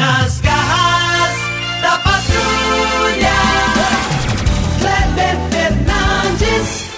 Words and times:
Nas 0.00 0.49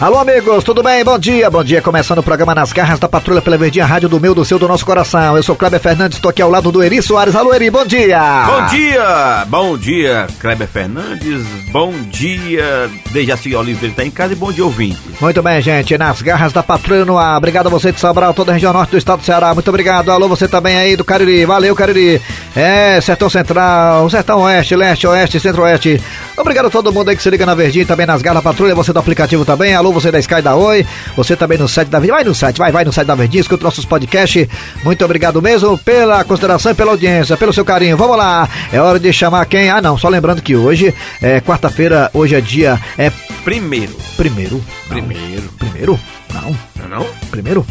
Alô, 0.03 0.19
amigos, 0.19 0.65
tudo 0.65 0.83
bem? 0.83 1.05
Bom 1.05 1.17
dia, 1.17 1.49
bom 1.49 1.63
dia. 1.63 1.81
Começando 1.81 2.19
o 2.19 2.25
programa 2.25 2.57
Nas 2.57 2.73
Garras 2.73 2.99
da 2.99 3.09
Patrulha 3.09 3.41
pela 3.41 3.57
Verdinha 3.57 3.87
Rádio 3.87 4.09
do 4.09 4.19
meu, 4.19 4.35
do 4.35 4.45
seu, 4.45 4.59
do 4.59 4.67
nosso 4.67 4.85
coração. 4.85 5.37
Eu 5.37 5.45
sou 5.45 5.55
Kleber 5.55 5.79
Fernandes, 5.79 6.19
estou 6.19 6.29
aqui 6.29 6.43
ao 6.43 6.51
lado 6.51 6.73
do 6.73 6.83
Eri 6.83 7.01
Soares. 7.01 7.37
Alô, 7.37 7.55
Eri, 7.55 7.71
bom 7.71 7.87
dia! 7.87 8.19
Bom 8.45 8.67
dia, 8.67 9.45
bom 9.47 9.79
dia, 9.79 10.27
Kleber 10.41 10.67
Fernandes, 10.67 11.47
bom 11.71 11.93
dia, 12.11 12.91
Dejaci 13.13 13.55
Oliveira 13.55 13.95
tá 13.95 14.05
em 14.05 14.11
casa 14.11 14.33
e 14.33 14.37
bom 14.37 14.51
dia, 14.51 14.65
ouvinte. 14.65 14.99
Muito 15.21 15.41
bem, 15.41 15.63
gente, 15.63 15.97
nas 15.97 16.21
garras 16.21 16.53
da 16.53 16.65
patrulha 16.65 17.05
no 17.05 17.17
ar. 17.17 17.37
Obrigado 17.37 17.69
a 17.69 17.71
você 17.71 17.93
de 17.93 18.01
Sobral, 18.01 18.35
toda 18.35 18.51
a 18.51 18.55
região 18.55 18.73
norte 18.73 18.91
do 18.91 18.99
estado 18.99 19.21
do 19.21 19.25
Ceará. 19.25 19.55
Muito 19.55 19.69
obrigado. 19.69 20.11
Alô, 20.11 20.27
você 20.27 20.49
também 20.49 20.77
aí 20.77 20.97
do 20.97 21.05
Cariri. 21.05 21.45
Valeu, 21.45 21.77
Cariri. 21.77 22.21
É, 22.57 23.01
Sertão 23.01 23.31
Central, 23.31 24.11
Sertão 24.11 24.41
Oeste, 24.41 24.75
Leste, 24.75 25.07
Oeste, 25.07 25.39
Centro-Oeste. 25.39 26.03
Obrigado 26.37 26.67
a 26.67 26.71
todo 26.71 26.93
mundo 26.93 27.09
aí 27.09 27.15
que 27.15 27.23
se 27.23 27.31
liga 27.31 27.47
na 27.47 27.55
Verdinha, 27.55 27.87
também 27.87 28.05
nas 28.05 28.21
garras 28.21 28.43
da 28.43 28.51
patrulha. 28.51 28.75
Você 28.75 28.93
do 28.93 28.99
aplicativo 28.99 29.45
também. 29.45 29.77
Alô, 29.77 29.92
você 29.93 30.11
da 30.11 30.19
Sky 30.19 30.43
da 30.43 30.55
Oi. 30.57 30.87
Você 31.17 31.37
também 31.37 31.59
no 31.59 31.69
site 31.69 31.89
da 31.89 31.99
Verdinha. 31.99 32.15
Vai 32.17 32.25
no 32.25 32.35
site, 32.35 32.59
vai, 32.59 32.73
vai 32.73 32.85
no 32.85 32.93
site 32.93 33.07
da 33.07 33.15
Verdinha, 33.15 33.41
escuta 33.41 33.65
nossos 33.65 33.85
podcasts. 33.85 34.47
Muito 34.85 35.05
obrigado 35.05 35.41
mesmo 35.43 35.77
pela 35.79 36.23
consideração 36.25 36.73
e 36.73 36.75
pela 36.75 36.91
audiência, 36.93 37.37
pelo 37.37 37.53
seu 37.53 37.65
carinho. 37.65 37.97
Vamos 37.97 38.17
lá. 38.17 38.49
É 38.73 38.81
hora 38.81 38.99
de 38.99 39.13
chamar 39.13 39.45
quem? 39.47 39.71
Ah, 39.71 39.81
não, 39.81 39.97
só 39.99 40.09
lembrando 40.09 40.43
que 40.43 40.57
hoje 40.57 40.95
é 41.21 41.41
quarta-feira, 41.41 42.11
hoje 42.15 42.35
é 42.35 42.41
dia. 42.41 42.81
É 42.99 43.11
Primeiro, 43.45 43.97
primeiro. 44.17 44.57
Não. 44.57 44.63
primeiro, 44.89 45.43
Primeiro? 45.59 45.99
Não. 46.33 46.57
não, 46.77 46.99
não? 47.01 47.07
Primeiro? 47.31 47.67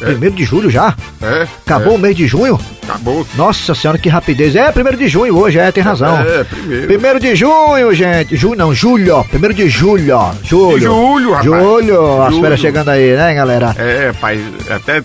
É. 0.00 0.04
Primeiro 0.06 0.34
de 0.34 0.44
julho 0.44 0.70
já? 0.70 0.94
É, 1.20 1.46
Acabou 1.66 1.96
o 1.96 1.98
mês 1.98 2.16
de 2.16 2.26
junho? 2.26 2.58
Acabou. 2.90 3.26
Nossa 3.34 3.74
senhora, 3.74 3.98
que 3.98 4.08
rapidez. 4.08 4.54
É, 4.56 4.70
primeiro 4.72 4.96
de 4.98 5.08
junho 5.08 5.36
hoje, 5.36 5.58
é, 5.58 5.70
tem 5.72 5.82
razão. 5.82 6.18
É, 6.20 6.44
primeiro. 6.44 6.86
Primeiro 6.86 7.20
de 7.20 7.34
junho, 7.36 7.94
gente. 7.94 8.36
Junho 8.36 8.56
não, 8.56 8.74
julho. 8.74 9.24
Primeiro 9.24 9.54
de 9.54 9.68
julho. 9.68 10.18
Julho. 10.42 10.78
De 10.78 10.84
julho, 10.84 11.32
rapaz. 11.32 11.44
Julho. 11.62 12.22
As 12.22 12.36
férias 12.38 12.60
chegando 12.60 12.88
aí, 12.88 13.14
né, 13.16 13.34
galera? 13.34 13.74
É, 13.78 14.12
pai, 14.20 14.40
até 14.68 15.02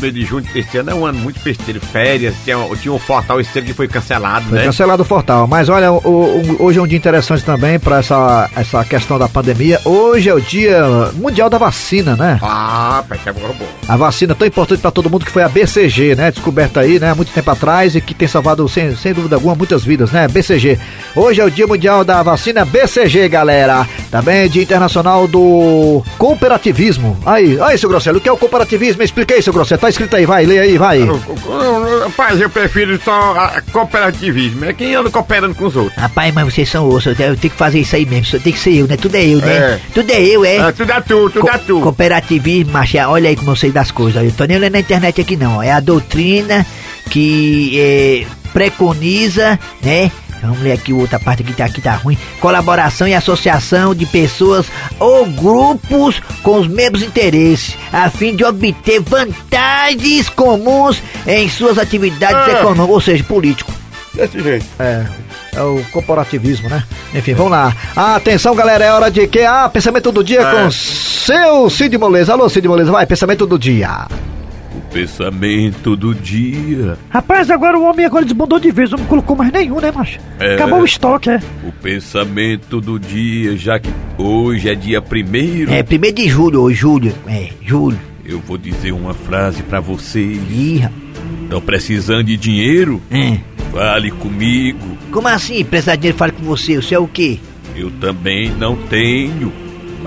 mês 0.00 0.14
de 0.14 0.24
junho, 0.24 0.44
esse 0.54 0.78
ano 0.78 0.90
é 0.90 0.94
um 0.94 1.06
ano 1.06 1.18
muito 1.18 1.38
festeiro, 1.40 1.80
férias, 1.80 2.34
tinha, 2.44 2.56
tinha 2.80 2.92
um 2.92 2.98
Fortal 2.98 3.40
esse 3.40 3.56
que 3.62 3.72
foi 3.72 3.88
cancelado, 3.88 4.46
Foi 4.48 4.58
né? 4.58 4.64
cancelado 4.64 5.02
o 5.02 5.06
Fortal. 5.06 5.46
Mas 5.46 5.68
olha, 5.68 5.90
o- 5.92 5.96
o- 5.98 6.56
hoje 6.64 6.78
é 6.78 6.82
um 6.82 6.86
dia 6.86 6.98
interessante 6.98 7.42
também 7.44 7.78
para 7.78 7.98
essa, 7.98 8.50
essa 8.54 8.84
questão 8.84 9.18
da 9.18 9.28
pandemia. 9.28 9.80
Hoje 9.84 10.28
é 10.28 10.34
o 10.34 10.40
dia 10.40 10.82
mundial 11.14 11.48
da 11.48 11.56
vacina, 11.58 12.14
né? 12.16 12.38
Ah, 12.42 13.02
pai, 13.08 13.18
que 13.22 13.28
é 13.28 13.32
bom. 13.32 13.40
A 13.88 13.96
vacina 13.96 14.34
tão 14.34 14.46
importante 14.46 14.80
para 14.80 14.90
todo 14.90 15.08
mundo 15.08 15.24
que 15.24 15.30
foi 15.30 15.42
a 15.42 15.48
BCG, 15.48 16.14
né? 16.14 16.30
Descoberta 16.30 16.80
aí, 16.80 16.98
né? 16.98 17.10
Há 17.10 17.14
muito 17.26 17.34
tempo 17.34 17.50
atrás 17.50 17.94
e 17.94 18.00
que 18.00 18.14
tem 18.14 18.28
salvado, 18.28 18.66
sem, 18.68 18.94
sem 18.96 19.12
dúvida 19.12 19.36
alguma, 19.36 19.54
muitas 19.54 19.84
vidas, 19.84 20.10
né? 20.12 20.28
BCG. 20.28 20.78
Hoje 21.14 21.40
é 21.40 21.44
o 21.44 21.50
Dia 21.50 21.66
Mundial 21.66 22.04
da 22.04 22.22
Vacina 22.22 22.64
BCG, 22.64 23.28
galera. 23.28 23.86
Também 24.10 24.48
Dia 24.48 24.62
Internacional 24.62 25.26
do 25.26 26.02
Cooperativismo. 26.16 27.16
Aí, 27.26 27.58
aí, 27.60 27.76
seu 27.76 27.88
Grosselho, 27.88 28.18
o 28.18 28.20
que 28.20 28.28
é 28.28 28.32
o 28.32 28.36
cooperativismo? 28.36 29.02
Explica 29.02 29.34
aí, 29.34 29.42
seu 29.42 29.52
Grosselho. 29.52 29.80
Tá 29.80 29.88
escrito 29.88 30.14
aí, 30.16 30.24
vai, 30.24 30.46
lê 30.46 30.58
aí, 30.60 30.78
vai. 30.78 31.00
Rapaz, 32.04 32.40
eu 32.40 32.48
prefiro 32.48 32.98
só 33.02 33.50
cooperativismo, 33.72 34.64
é 34.64 34.72
quem 34.72 34.94
anda 34.94 35.10
cooperando 35.10 35.54
com 35.54 35.66
os 35.66 35.76
outros. 35.76 35.96
Rapaz, 35.96 36.32
mas 36.32 36.54
vocês 36.54 36.68
são 36.68 36.88
osso, 36.88 37.10
eu 37.10 37.14
tenho 37.16 37.36
que 37.36 37.50
fazer 37.50 37.80
isso 37.80 37.96
aí 37.96 38.06
mesmo, 38.06 38.26
só 38.26 38.38
tem 38.38 38.52
que 38.52 38.58
ser 38.58 38.74
eu, 38.76 38.86
né? 38.86 38.96
Tudo 38.96 39.14
é 39.16 39.24
eu, 39.26 39.38
né? 39.38 39.56
É. 39.56 39.80
Tudo 39.92 40.10
é 40.10 40.22
eu, 40.22 40.44
é. 40.44 40.56
É, 40.56 40.72
tudo 40.72 40.92
é 40.92 41.00
tu, 41.00 41.30
tudo 41.30 41.48
é 41.48 41.52
Co- 41.52 41.58
tu. 41.58 41.80
Cooperativismo, 41.80 42.72
macho, 42.72 42.96
olha 42.98 43.28
aí 43.28 43.36
como 43.36 43.50
eu 43.50 43.56
sei 43.56 43.70
das 43.72 43.90
coisas. 43.90 44.22
Eu 44.24 44.32
tô 44.32 44.44
nem 44.44 44.56
olhando 44.56 44.72
na 44.74 44.80
internet 44.80 45.20
aqui 45.20 45.36
não. 45.36 45.62
É 45.62 45.72
a 45.72 45.80
doutrina 45.80 46.64
que 47.10 47.78
é, 47.78 48.26
preconiza, 48.52 49.58
né? 49.82 50.10
Vamos 50.42 50.60
ler 50.60 50.72
aqui 50.72 50.92
outra 50.92 51.18
parte 51.18 51.42
que 51.42 51.52
tá, 51.54 51.64
aqui 51.64 51.80
tá 51.80 51.92
ruim. 51.94 52.16
Colaboração 52.40 53.08
e 53.08 53.14
associação 53.14 53.94
de 53.94 54.04
pessoas 54.06 54.66
ou 55.00 55.24
grupos 55.26 56.20
com 56.42 56.58
os 56.60 56.68
mesmos 56.68 57.02
interesses, 57.02 57.74
a 57.92 58.10
fim 58.10 58.36
de 58.36 58.44
obter 58.44 59.00
vantagens 59.00 60.28
comuns 60.28 61.02
em 61.26 61.48
suas 61.48 61.78
atividades 61.78 62.54
Ah. 62.54 62.58
econômicas, 62.60 62.90
ou 62.90 63.00
seja, 63.00 63.24
político. 63.24 63.72
Desse 64.14 64.40
jeito. 64.40 64.64
É, 64.78 65.04
é 65.54 65.62
o 65.62 65.82
corporativismo, 65.90 66.68
né? 66.68 66.84
Enfim, 67.14 67.34
vamos 67.34 67.52
lá. 67.52 67.74
Atenção, 67.96 68.54
galera, 68.54 68.84
é 68.84 68.92
hora 68.92 69.10
de 69.10 69.26
que? 69.26 69.40
Ah, 69.40 69.68
pensamento 69.70 70.12
do 70.12 70.22
dia 70.22 70.40
É. 70.42 70.50
com 70.64 70.70
seu 70.70 71.68
Cid 71.70 71.96
Moleza. 71.98 72.32
Alô, 72.34 72.48
Cid 72.48 72.66
Moleza, 72.68 72.92
vai, 72.92 73.06
pensamento 73.06 73.46
do 73.46 73.58
dia. 73.58 74.06
Pensamento 74.96 75.94
do 75.94 76.14
dia. 76.14 76.96
Rapaz, 77.10 77.50
agora 77.50 77.78
o 77.78 77.82
homem 77.84 78.06
agora 78.06 78.24
desbundou 78.24 78.58
de 78.58 78.70
vez, 78.70 78.90
não 78.90 78.98
colocou 79.00 79.36
mais 79.36 79.52
nenhum, 79.52 79.78
né, 79.78 79.92
macho? 79.92 80.18
É. 80.40 80.54
Acabou 80.54 80.80
o 80.80 80.84
estoque, 80.86 81.28
é. 81.28 81.38
O 81.62 81.70
pensamento 81.70 82.80
do 82.80 82.98
dia, 82.98 83.54
já 83.58 83.78
que 83.78 83.90
hoje 84.16 84.70
é 84.70 84.74
dia 84.74 85.02
primeiro, 85.02 85.70
É, 85.70 85.82
primeiro 85.82 86.16
de 86.16 86.26
julho, 86.28 86.62
ou 86.62 86.72
julho, 86.72 87.12
é, 87.28 87.50
julho. 87.62 87.98
eu 88.24 88.40
vou 88.40 88.56
dizer 88.56 88.92
uma 88.92 89.12
frase 89.12 89.62
pra 89.62 89.80
vocês. 89.80 90.38
Ih, 90.50 90.78
rapaz. 90.78 91.02
Estão 91.42 91.60
precisando 91.60 92.24
de 92.24 92.36
dinheiro? 92.38 93.02
É. 93.10 93.38
Fale 93.70 94.10
comigo. 94.10 94.96
Como 95.12 95.28
assim, 95.28 95.62
precisar 95.62 95.96
de 95.96 96.02
dinheiro, 96.02 96.16
fale 96.18 96.32
com 96.32 96.42
você, 96.42 96.76
você 96.76 96.94
é 96.94 96.98
o 96.98 97.06
quê? 97.06 97.38
Eu 97.76 97.90
também 98.00 98.48
não 98.50 98.74
tenho, 98.74 99.52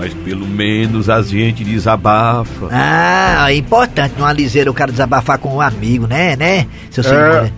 mas 0.00 0.14
pelo 0.14 0.46
menos 0.46 1.10
a 1.10 1.20
gente 1.20 1.62
desabafa. 1.62 2.68
Ah, 2.70 3.52
é 3.52 3.54
importante 3.56 4.14
numa 4.16 4.32
liseira 4.32 4.70
o 4.70 4.74
cara 4.74 4.90
desabafar 4.90 5.36
com 5.38 5.56
um 5.56 5.60
amigo, 5.60 6.06
né, 6.06 6.34
né, 6.36 6.66
seu 6.90 7.04
senhor? 7.04 7.42
né? 7.42 7.52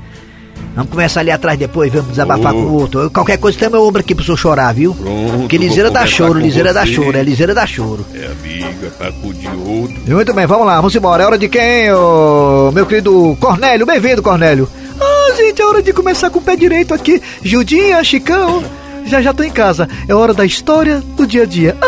Vamos 0.74 0.90
começar 0.90 1.20
ali 1.20 1.30
atrás 1.30 1.56
depois, 1.58 1.92
vamos 1.92 2.08
desabafar 2.08 2.52
Ô. 2.52 2.56
com 2.56 2.62
o 2.62 2.72
outro. 2.72 3.00
Eu- 3.02 3.10
Qualquer 3.10 3.36
coisa 3.36 3.56
tem 3.58 3.68
meu 3.70 3.86
ombro 3.86 4.00
aqui 4.00 4.12
pro 4.14 4.24
senhor 4.24 4.36
chorar, 4.38 4.72
viu? 4.74 4.92
Pronto, 4.94 5.38
Porque 5.40 5.56
liseira 5.58 5.88
dá 5.90 6.04
choro, 6.06 6.38
liseira 6.40 6.72
dá 6.72 6.84
choro, 6.84 7.16
é 7.16 7.22
liseira 7.22 7.54
dá 7.54 7.64
choro. 7.66 8.04
É 8.14 8.26
amiga, 8.26 8.90
pra 8.98 9.10
de 9.10 9.46
outro. 9.48 9.94
Muito 10.06 10.32
bem, 10.34 10.46
vamos 10.46 10.66
lá, 10.66 10.76
vamos 10.76 10.96
embora. 10.96 11.22
É 11.22 11.26
hora 11.26 11.38
de 11.38 11.48
quem, 11.48 11.92
ô, 11.92 12.72
meu 12.72 12.86
querido 12.86 13.36
Cornélio? 13.38 13.86
Bem-vindo, 13.86 14.22
Cornélio. 14.22 14.68
Ah, 15.00 15.34
gente, 15.36 15.60
é 15.60 15.64
hora 15.66 15.82
de 15.82 15.92
começar 15.92 16.30
com 16.30 16.38
o 16.38 16.42
pé 16.42 16.56
direito 16.56 16.92
aqui. 16.94 17.20
Judinha, 17.44 18.02
Chicão, 18.02 18.64
já 19.06 19.20
já 19.22 19.32
tô 19.32 19.42
em 19.42 19.50
casa. 19.50 19.88
É 20.08 20.14
hora 20.14 20.34
da 20.34 20.44
história 20.44 21.00
do 21.00 21.26
dia 21.26 21.42
a 21.42 21.46
dia. 21.46 21.76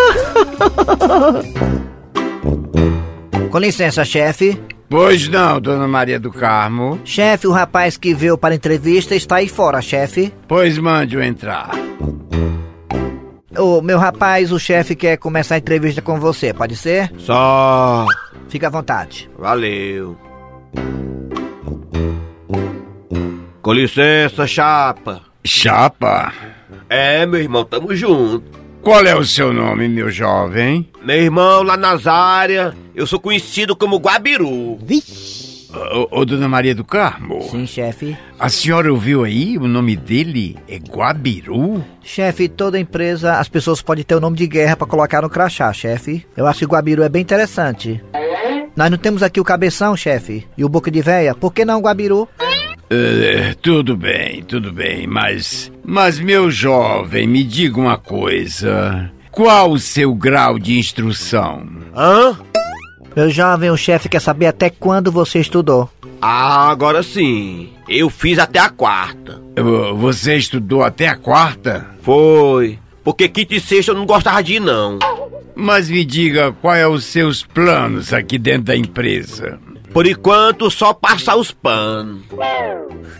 Com 3.50 3.58
licença, 3.58 4.04
chefe. 4.04 4.60
Pois 4.88 5.28
não, 5.28 5.60
dona 5.60 5.88
Maria 5.88 6.20
do 6.20 6.30
Carmo. 6.30 7.00
Chefe, 7.04 7.46
o 7.46 7.52
rapaz 7.52 7.96
que 7.96 8.14
veio 8.14 8.36
para 8.36 8.54
a 8.54 8.56
entrevista 8.56 9.14
está 9.14 9.36
aí 9.36 9.48
fora, 9.48 9.80
chefe. 9.80 10.32
Pois 10.46 10.76
mande-o 10.78 11.22
entrar. 11.22 11.70
Ô, 13.56 13.80
meu 13.80 13.98
rapaz, 13.98 14.50
o 14.52 14.58
chefe 14.58 14.96
quer 14.96 15.16
começar 15.16 15.54
a 15.54 15.58
entrevista 15.58 16.02
com 16.02 16.18
você, 16.18 16.52
pode 16.52 16.76
ser? 16.76 17.12
Só. 17.18 18.06
Fica 18.48 18.66
à 18.66 18.70
vontade. 18.70 19.30
Valeu. 19.38 20.16
Com 23.62 23.72
licença, 23.72 24.46
chapa. 24.46 25.22
Chapa, 25.44 26.32
É, 26.88 27.24
meu 27.26 27.40
irmão, 27.40 27.64
tamo 27.64 27.94
junto. 27.94 28.42
qual 28.82 29.04
é 29.06 29.14
o 29.14 29.24
seu 29.24 29.52
nome, 29.52 29.88
meu 29.88 30.10
jovem? 30.10 30.88
Meu 31.02 31.16
irmão, 31.16 31.62
lá 31.62 31.76
nas 31.76 32.06
áreas, 32.06 32.74
eu 32.94 33.06
sou 33.06 33.18
conhecido 33.20 33.74
como 33.76 33.96
Guabiru. 33.98 34.78
Ô, 35.92 36.20
ô, 36.20 36.24
dona 36.24 36.48
Maria 36.48 36.72
do 36.72 36.84
Carmo, 36.84 37.42
Sim, 37.50 37.66
chefe. 37.66 38.16
a 38.38 38.48
senhora 38.48 38.92
ouviu 38.92 39.24
aí? 39.24 39.58
O 39.58 39.66
nome 39.66 39.96
dele 39.96 40.56
é 40.68 40.76
Guabiru? 40.76 41.84
Chefe, 42.00 42.48
toda 42.48 42.78
empresa, 42.78 43.38
as 43.40 43.48
pessoas 43.48 43.82
podem 43.82 44.04
ter 44.04 44.14
o 44.14 44.20
nome 44.20 44.36
de 44.36 44.46
guerra 44.46 44.76
pra 44.76 44.86
colocar 44.86 45.20
no 45.22 45.28
crachá, 45.28 45.72
chefe. 45.72 46.24
Eu 46.36 46.46
acho 46.46 46.60
que 46.60 46.64
o 46.64 46.68
Guabiru 46.68 47.02
é 47.02 47.08
bem 47.08 47.22
interessante. 47.22 48.00
Nós 48.76 48.88
não 48.88 48.98
temos 48.98 49.20
aqui 49.22 49.40
o 49.40 49.44
cabeção, 49.44 49.96
chefe, 49.96 50.46
e 50.56 50.64
o 50.64 50.68
boca 50.68 50.90
de 50.92 51.02
véia. 51.02 51.34
Por 51.34 51.52
que 51.52 51.64
não 51.64 51.80
Guabiru? 51.80 52.28
É, 52.88 53.54
tudo 53.60 53.96
bem, 53.96 54.44
tudo 54.44 54.72
bem, 54.72 55.08
mas. 55.08 55.72
Mas, 55.84 56.18
meu 56.18 56.50
jovem, 56.50 57.26
me 57.26 57.44
diga 57.44 57.78
uma 57.78 57.98
coisa. 57.98 59.10
Qual 59.30 59.72
o 59.72 59.78
seu 59.78 60.14
grau 60.14 60.58
de 60.58 60.78
instrução? 60.78 61.66
Hã? 61.94 62.38
Meu 63.14 63.30
jovem, 63.30 63.70
o 63.70 63.76
chefe 63.76 64.08
quer 64.08 64.20
saber 64.20 64.46
até 64.46 64.70
quando 64.70 65.12
você 65.12 65.40
estudou. 65.40 65.88
Ah, 66.20 66.70
agora 66.70 67.02
sim. 67.02 67.68
Eu 67.88 68.08
fiz 68.08 68.38
até 68.38 68.58
a 68.58 68.70
quarta. 68.70 69.40
Você 69.96 70.36
estudou 70.36 70.82
até 70.82 71.06
a 71.06 71.16
quarta? 71.16 71.86
Foi. 72.02 72.78
Porque 73.04 73.28
quinta 73.28 73.54
e 73.54 73.60
sexta 73.60 73.92
eu 73.92 73.96
não 73.96 74.06
gostava 74.06 74.42
de 74.42 74.54
ir, 74.54 74.60
não. 74.60 74.98
Mas 75.54 75.90
me 75.90 76.04
diga 76.04 76.52
quais 76.52 76.82
são 76.82 76.92
os 76.94 77.04
seus 77.04 77.42
planos 77.44 78.12
aqui 78.12 78.38
dentro 78.38 78.64
da 78.64 78.76
empresa. 78.76 79.58
Por 79.94 80.06
enquanto, 80.06 80.68
só 80.72 80.92
passar 80.92 81.36
os 81.36 81.52
panos. 81.52 82.22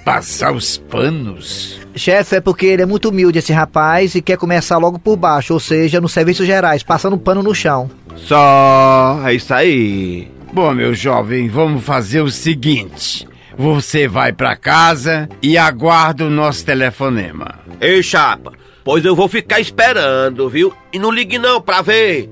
Passar 0.05 0.53
os 0.53 0.77
panos? 0.77 1.79
Chefe, 1.95 2.35
é 2.35 2.41
porque 2.41 2.67
ele 2.67 2.83
é 2.83 2.87
muito 2.87 3.11
humilde, 3.11 3.39
esse 3.39 3.53
rapaz, 3.53 4.17
e 4.17 4.21
quer 4.21 4.37
começar 4.37 4.77
logo 4.79 4.99
por 4.99 5.17
baixo, 5.17 5.55
ou 5.55 5.61
seja, 5.61 6.01
nos 6.01 6.13
serviços 6.13 6.45
gerais, 6.45 6.83
passando 6.83 7.17
pano 7.17 7.45
no 7.45 7.55
chão. 7.55 7.89
Só. 8.17 9.21
É 9.25 9.35
isso 9.35 9.55
aí. 9.55 10.29
Bom, 10.53 10.75
meu 10.75 10.93
jovem, 10.95 11.49
vamos 11.49 11.85
fazer 11.85 12.23
o 12.23 12.31
seguinte. 12.31 13.27
você 13.57 14.09
vai 14.09 14.33
pra 14.33 14.57
casa 14.57 15.29
e 15.41 15.57
aguarda 15.57 16.25
o 16.25 16.31
nosso 16.31 16.65
telefonema. 16.67 17.61
Ei, 17.81 18.03
chapa, 18.03 18.53
pois 18.83 19.05
eu 19.05 19.15
vou 19.15 19.29
ficar 19.29 19.61
esperando, 19.61 20.49
viu? 20.49 20.75
E 20.93 20.99
não 20.99 21.13
ligue 21.13 21.39
não 21.39 21.61
pra 21.61 21.83
ver. 21.83 22.29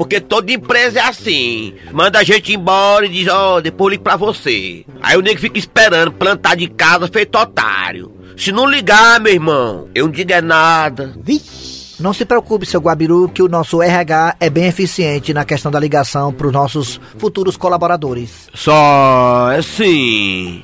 Porque 0.00 0.18
toda 0.18 0.50
empresa 0.50 0.98
é 0.98 1.02
assim. 1.02 1.74
Manda 1.92 2.20
a 2.20 2.22
gente 2.24 2.54
embora 2.54 3.04
e 3.04 3.10
diz, 3.10 3.28
ó, 3.28 3.60
depois 3.60 3.92
ligo 3.92 4.02
pra 4.02 4.16
você. 4.16 4.82
Aí 5.02 5.14
o 5.14 5.20
nego 5.20 5.38
fica 5.38 5.58
esperando, 5.58 6.10
plantar 6.10 6.56
de 6.56 6.68
casa 6.68 7.06
feito 7.06 7.36
otário. 7.36 8.10
Se 8.34 8.50
não 8.50 8.64
ligar, 8.64 9.20
meu 9.20 9.34
irmão, 9.34 9.90
eu 9.94 10.06
não 10.06 10.10
digo 10.10 10.32
é 10.32 10.40
nada. 10.40 11.14
Não 12.00 12.14
se 12.14 12.24
preocupe, 12.24 12.64
seu 12.64 12.80
Guabiru, 12.80 13.28
que 13.28 13.42
o 13.42 13.48
nosso 13.48 13.82
RH 13.82 14.36
é 14.40 14.48
bem 14.48 14.68
eficiente 14.68 15.34
na 15.34 15.44
questão 15.44 15.70
da 15.70 15.78
ligação 15.78 16.32
para 16.32 16.46
os 16.46 16.52
nossos 16.54 16.98
futuros 17.18 17.58
colaboradores. 17.58 18.48
Só 18.54 19.50
assim. 19.54 20.62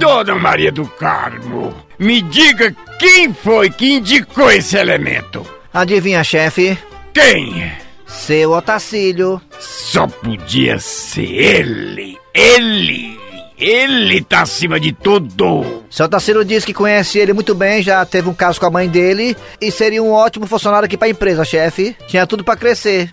Dona 0.00 0.34
Maria 0.34 0.72
do 0.72 0.84
Carmo, 0.84 1.72
me 1.96 2.20
diga 2.22 2.74
quem 2.98 3.32
foi 3.32 3.70
que 3.70 3.92
indicou 3.92 4.50
esse 4.50 4.76
elemento? 4.76 5.55
Adivinha, 5.76 6.24
chefe? 6.24 6.78
Quem? 7.12 7.70
Seu 8.06 8.52
Otacílio. 8.52 9.38
Só 9.60 10.06
podia 10.06 10.78
ser 10.78 11.30
ele. 11.30 12.16
Ele. 12.32 13.14
Ele 13.58 14.22
tá 14.22 14.40
acima 14.40 14.80
de 14.80 14.92
tudo. 14.92 15.82
Seu 15.90 16.06
Otacílio 16.06 16.46
disse 16.46 16.64
que 16.64 16.72
conhece 16.72 17.18
ele 17.18 17.34
muito 17.34 17.54
bem, 17.54 17.82
já 17.82 18.02
teve 18.06 18.26
um 18.30 18.32
caso 18.32 18.58
com 18.58 18.64
a 18.64 18.70
mãe 18.70 18.88
dele 18.88 19.36
e 19.60 19.70
seria 19.70 20.02
um 20.02 20.12
ótimo 20.12 20.46
funcionário 20.46 20.86
aqui 20.86 20.96
para 20.96 21.08
a 21.08 21.10
empresa, 21.10 21.44
chefe. 21.44 21.94
Tinha 22.06 22.26
tudo 22.26 22.42
para 22.42 22.56
crescer. 22.56 23.12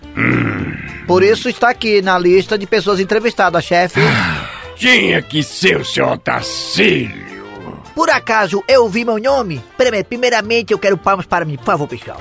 Por 1.06 1.22
isso 1.22 1.50
está 1.50 1.68
aqui 1.68 2.00
na 2.00 2.18
lista 2.18 2.56
de 2.56 2.66
pessoas 2.66 2.98
entrevistadas, 2.98 3.62
chefe. 3.62 4.00
Tinha 4.76 5.20
que 5.20 5.42
ser 5.42 5.78
o 5.80 5.84
seu 5.84 6.06
Otacílio. 6.08 7.24
Por 7.94 8.08
acaso 8.08 8.64
eu 8.66 8.84
ouvi 8.84 9.04
meu 9.04 9.18
nome? 9.18 9.62
Prime- 9.76 10.02
Primeiramente 10.02 10.72
eu 10.72 10.78
quero 10.78 10.96
palmas 10.96 11.26
para 11.26 11.44
mim, 11.44 11.56
por 11.56 11.66
favor, 11.66 11.86
pessoal. 11.86 12.20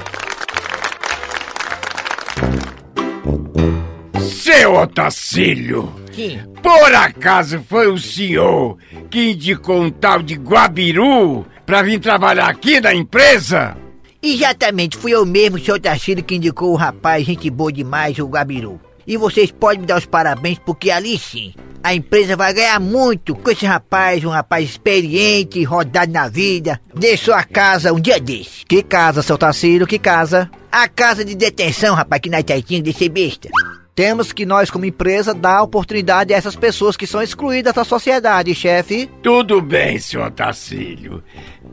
Seu 4.20 4.76
Otacílio. 4.76 5.94
Sim. 6.14 6.40
Por 6.62 6.94
acaso 6.94 7.64
foi 7.68 7.88
o 7.88 7.98
senhor 7.98 8.78
que 9.10 9.32
indicou 9.32 9.82
um 9.82 9.90
tal 9.90 10.22
de 10.22 10.36
Guabiru 10.36 11.46
pra 11.66 11.82
vir 11.82 12.00
trabalhar 12.00 12.50
aqui 12.50 12.80
na 12.80 12.94
empresa? 12.94 13.76
Exatamente, 14.22 14.96
fui 14.96 15.12
eu 15.12 15.26
mesmo, 15.26 15.60
seu 15.60 15.78
Tarcílio, 15.78 16.24
que 16.24 16.36
indicou 16.36 16.72
o 16.72 16.78
rapaz, 16.78 17.26
gente 17.26 17.50
boa 17.50 17.72
demais, 17.72 18.18
o 18.20 18.28
Gabiru. 18.28 18.80
E 19.06 19.18
vocês 19.18 19.52
podem 19.52 19.82
me 19.82 19.86
dar 19.86 19.98
os 19.98 20.06
parabéns, 20.06 20.58
porque 20.60 20.90
ali 20.90 21.18
sim, 21.20 21.54
a 21.84 21.94
empresa 21.94 22.38
vai 22.38 22.54
ganhar 22.54 22.80
muito 22.80 23.36
com 23.36 23.52
esse 23.52 23.66
rapaz, 23.66 24.24
um 24.24 24.30
rapaz 24.30 24.64
experiente, 24.70 25.62
rodado 25.66 26.14
na 26.14 26.30
vida. 26.30 26.80
Deixou 26.96 27.34
a 27.34 27.44
casa 27.44 27.92
um 27.92 28.00
dia 28.00 28.18
desse. 28.18 28.66
Que 28.66 28.82
casa, 28.82 29.22
seu 29.22 29.38
Tacílio, 29.38 29.86
que 29.86 30.00
casa? 30.00 30.50
A 30.74 30.88
casa 30.88 31.24
de 31.24 31.36
detenção, 31.36 31.94
rapaz, 31.94 32.20
que 32.20 32.32
nós 32.32 32.44
tinha 32.66 32.82
de 32.82 32.92
ser 32.92 33.08
besta. 33.10 33.48
Temos 33.94 34.32
que 34.32 34.44
nós, 34.44 34.72
como 34.72 34.86
empresa, 34.86 35.32
dar 35.32 35.62
oportunidade 35.62 36.34
a 36.34 36.38
essas 36.38 36.56
pessoas 36.56 36.98
que 36.98 37.06
são 37.06 37.22
excluídas 37.22 37.76
da 37.76 37.84
sociedade, 37.84 38.56
chefe. 38.56 39.08
Tudo 39.22 39.62
bem, 39.62 40.00
senhor 40.00 40.30
Otacílio. 40.30 41.24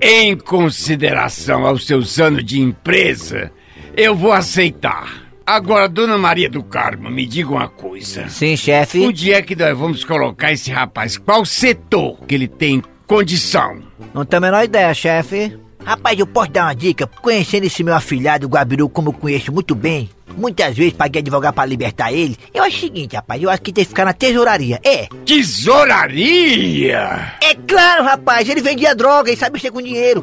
Em 0.03 0.37
consideração 0.37 1.65
aos 1.65 1.87
seus 1.87 2.21
anos 2.21 2.45
de 2.45 2.61
empresa, 2.61 3.51
eu 3.97 4.15
vou 4.15 4.33
aceitar. 4.33 5.25
Agora, 5.47 5.89
dona 5.89 6.19
Maria 6.19 6.51
do 6.51 6.63
Carmo, 6.63 7.09
me 7.09 7.25
diga 7.25 7.53
uma 7.53 7.71
coisa. 7.71 8.29
Sim, 8.29 8.55
chefe. 8.55 9.01
Onde 9.01 9.33
é 9.33 9.41
que 9.41 9.57
nós 9.57 9.79
vamos 9.79 10.05
colocar 10.05 10.53
esse 10.53 10.71
rapaz? 10.71 11.17
Qual 11.17 11.47
setor 11.47 12.19
que 12.29 12.35
ele 12.35 12.47
tem 12.47 12.83
condição? 13.07 13.81
Não 14.13 14.27
tenho 14.27 14.43
a 14.43 14.47
menor 14.47 14.63
ideia, 14.63 14.93
chefe. 14.93 15.59
Rapaz, 15.85 16.19
eu 16.19 16.27
posso 16.27 16.51
dar 16.51 16.65
uma 16.65 16.75
dica? 16.75 17.07
Conhecendo 17.07 17.65
esse 17.65 17.83
meu 17.83 17.95
afilhado, 17.95 18.47
o 18.47 18.51
Gabiru, 18.51 18.89
como 18.89 19.09
eu 19.09 19.13
conheço 19.13 19.53
muito 19.53 19.75
bem, 19.75 20.11
muitas 20.37 20.77
vezes 20.77 20.93
paguei 20.93 21.21
advogado 21.21 21.55
pra 21.55 21.67
libertar 21.67 22.13
ele. 22.13 22.37
Eu 22.53 22.63
acho 22.63 22.77
o 22.77 22.81
seguinte, 22.81 23.17
rapaz, 23.17 23.43
eu 23.43 23.51
acho 23.51 23.63
que 23.63 23.73
tem 23.73 23.85
que 23.85 23.89
ficar 23.89 24.05
na 24.05 24.13
tesouraria. 24.13 24.81
É, 24.85 25.09
Tesouraria! 25.25 27.33
é 27.43 27.55
claro, 27.67 28.05
rapaz, 28.05 28.49
ele 28.49 28.61
vendia 28.61 28.95
droga 28.95 29.31
e 29.31 29.37
sabe 29.37 29.55
mexer 29.55 29.71
com 29.71 29.83
dinheiro. 29.83 30.23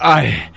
Ai, 0.00 0.50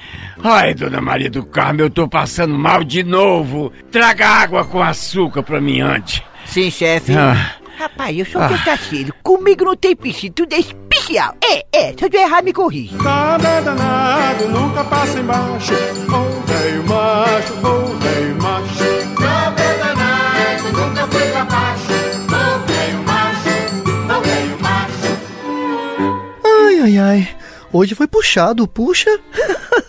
ai, 0.44 0.74
dona 0.74 1.02
Maria 1.02 1.30
do 1.30 1.46
Carmo, 1.46 1.82
eu 1.82 1.90
tô 1.90 2.08
passando 2.08 2.58
mal 2.58 2.84
de 2.84 3.04
novo. 3.04 3.72
Traga 3.92 4.28
água 4.28 4.66
com 4.66 4.82
açúcar 4.82 5.44
pra 5.44 5.62
mim 5.62 5.82
antes. 5.82 6.22
Sim, 6.46 6.70
chefe. 6.70 7.14
Ah, 7.14 7.56
Rapaz, 7.78 8.18
eu 8.18 8.26
sou 8.26 8.42
ah. 8.42 8.50
comigo 9.22 9.64
não 9.64 9.76
tem 9.76 9.96
piscina, 9.96 10.34
tudo 10.36 10.54
é 10.54 10.60
especial. 11.08 11.36
É, 11.42 11.66
é, 11.72 11.94
se 11.94 12.04
eu 12.04 12.10
tiver 12.10 12.24
errado, 12.24 12.44
me 12.44 12.54
corrija. 12.54 12.98
Nada 12.98 13.62
danado, 13.62 14.48
nunca 14.50 14.84
passa 14.84 15.20
embaixo. 15.20 15.74
Ô 15.74 16.42
velho 16.46 16.84
macho, 16.88 17.54
ô 17.64 17.96
velho 17.98 18.42
macho. 18.42 18.84
Nada 19.20 19.64
danado, 19.78 20.72
nunca 20.74 21.08
foi 21.08 21.32
pra 21.32 21.46
baixo. 21.46 21.94
Ô 22.28 22.60
velho 22.68 23.04
macho, 23.04 23.50
ô 23.88 24.22
velho 24.22 24.58
macho. 24.62 25.12
Ai, 26.46 26.80
ai, 26.82 26.98
ai. 26.98 27.37
Hoje 27.78 27.94
foi 27.94 28.08
puxado, 28.08 28.68
puxa. 28.68 29.20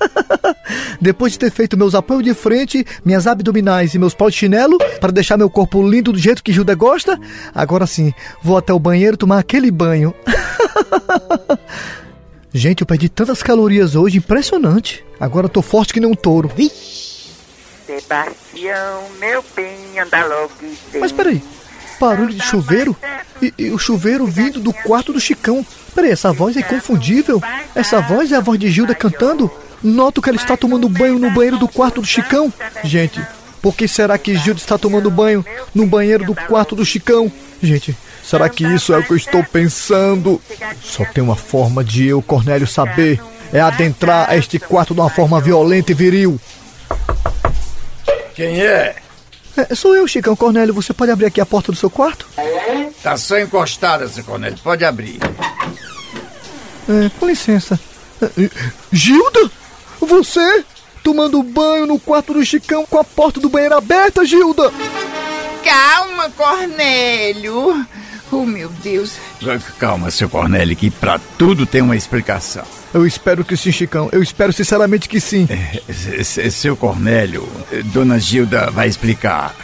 Depois 1.00 1.32
de 1.32 1.38
ter 1.38 1.50
feito 1.50 1.75
meus 1.75 1.94
apoios 1.94 2.23
de 2.23 2.35
frente, 2.35 2.85
minhas 3.02 3.26
abdominais 3.26 3.94
e 3.94 3.99
meus 3.99 4.12
pau 4.12 4.29
de 4.29 4.37
chinelo, 4.37 4.76
para 5.00 5.11
deixar 5.11 5.38
meu 5.38 5.49
corpo 5.49 5.82
lindo 5.88 6.12
do 6.12 6.19
jeito 6.19 6.43
que 6.43 6.52
Gilda 6.52 6.75
gosta, 6.75 7.19
agora 7.55 7.87
sim, 7.87 8.12
vou 8.43 8.58
até 8.58 8.75
o 8.75 8.79
banheiro 8.79 9.17
tomar 9.17 9.38
aquele 9.38 9.70
banho. 9.70 10.14
Gente, 12.52 12.82
eu 12.82 12.87
perdi 12.87 13.08
tantas 13.08 13.43
calorias 13.43 13.94
hoje, 13.94 14.19
impressionante. 14.19 15.02
Agora 15.19 15.46
eu 15.46 15.50
tô 15.50 15.62
forte 15.62 15.94
que 15.94 16.00
nem 16.00 16.11
um 16.11 16.14
touro. 16.14 16.52
Sebastião, 17.87 19.08
meu 19.19 19.43
bem, 19.56 19.99
anda 19.99 20.26
logo. 20.26 20.52
Mas 21.00 21.11
peraí, 21.11 21.43
barulho 21.99 22.35
de 22.35 22.43
chuveiro? 22.43 22.97
E, 23.41 23.53
e 23.59 23.71
o 23.71 23.79
chuveiro 23.79 24.27
vindo 24.27 24.61
do 24.61 24.73
quarto 24.73 25.12
do 25.12 25.21
Chicão. 25.21 25.65
Peraí, 25.95 26.11
essa 26.11 26.33
voz 26.33 26.56
é 26.56 26.61
inconfundível. 26.61 27.43
Essa 27.75 28.00
voz 28.00 28.33
é 28.33 28.37
a 28.37 28.41
voz 28.41 28.59
de 28.59 28.71
Gilda 28.71 28.95
cantando? 28.95 29.50
Noto 29.83 30.21
que 30.21 30.29
ela 30.29 30.37
está 30.37 30.56
tomando 30.56 30.89
banho 30.89 31.19
no 31.19 31.31
banheiro 31.31 31.59
do 31.59 31.69
quarto 31.69 32.00
do 32.00 32.06
Chicão. 32.06 32.53
Gente, 32.83 33.25
por 33.62 33.75
que 33.75 33.87
será 33.87 34.19
que 34.19 34.37
Gilda 34.37 34.61
está 34.61 34.77
tomando 34.77 35.11
banho 35.11 35.45
no 35.75 35.87
banheiro 35.87 36.25
do 36.25 36.35
quarto 36.35 36.75
do 36.75 36.85
Chicão? 36.85 37.31
Gente, 37.62 37.97
será 38.23 38.49
que 38.49 38.65
isso 38.65 38.93
é 38.93 38.99
o 38.99 39.03
que 39.03 39.12
eu 39.12 39.17
estou 39.17 39.43
pensando? 39.45 40.41
Só 40.83 41.05
tem 41.05 41.23
uma 41.23 41.37
forma 41.37 41.85
de 41.85 42.06
eu, 42.06 42.23
Cornélio, 42.23 42.67
saber. 42.67 43.21
É 43.52 43.61
adentrar 43.61 44.28
a 44.28 44.37
este 44.37 44.59
quarto 44.59 44.95
de 44.95 45.00
uma 45.00 45.09
forma 45.09 45.40
violenta 45.40 45.93
e 45.93 45.95
viril. 45.95 46.38
quem 48.35 48.61
é? 48.61 48.97
É, 49.59 49.75
sou 49.75 49.97
eu, 49.97 50.07
Chicão 50.07 50.37
Cornélio. 50.37 50.73
Você 50.73 50.93
pode 50.93 51.11
abrir 51.11 51.27
aqui 51.27 51.41
a 51.41 51.47
porta 51.47 51.73
do 51.73 51.79
seu 51.79 51.91
quarto? 51.91 52.29
Tá 53.03 53.17
só 53.17 53.38
encostada, 53.38 54.09
seu 54.09 54.23
Cornélio. 54.23 54.59
Pode 54.62 54.85
abrir. 54.85 55.19
É, 56.88 57.11
com 57.19 57.27
licença. 57.27 57.79
É, 58.23 58.29
Gilda? 58.93 59.50
Você? 60.00 60.65
Tomando 61.03 61.43
banho 61.43 61.87
no 61.87 61.99
quarto 61.99 62.35
do 62.35 62.45
Chicão 62.45 62.87
com 62.87 62.99
a 62.99 63.05
porta 63.05 63.41
do 63.41 63.49
banheiro 63.49 63.77
aberta, 63.77 64.25
Gilda? 64.25 64.71
Calma, 65.65 66.31
Cornélio. 66.31 67.85
Oh, 68.30 68.44
meu 68.44 68.68
Deus. 68.82 69.12
Calma, 69.78 70.11
seu 70.11 70.28
Cornélio, 70.28 70.76
que 70.76 70.90
pra 70.90 71.18
tudo 71.38 71.66
tem 71.66 71.80
uma 71.80 71.97
explicação. 71.97 72.64
Eu 72.92 73.06
espero 73.06 73.44
que 73.44 73.56
sim, 73.56 73.73
Chicão. 73.73 74.08
Eu 74.12 74.23
espero 74.23 74.52
sinceramente 74.52 75.08
que 75.08 75.20
sim. 75.20 75.47
É, 75.50 76.50
seu 76.50 76.76
Cornélio, 76.76 77.49
dona 77.87 78.18
Gilda 78.18 78.70
vai 78.70 78.88
explicar. 78.88 79.54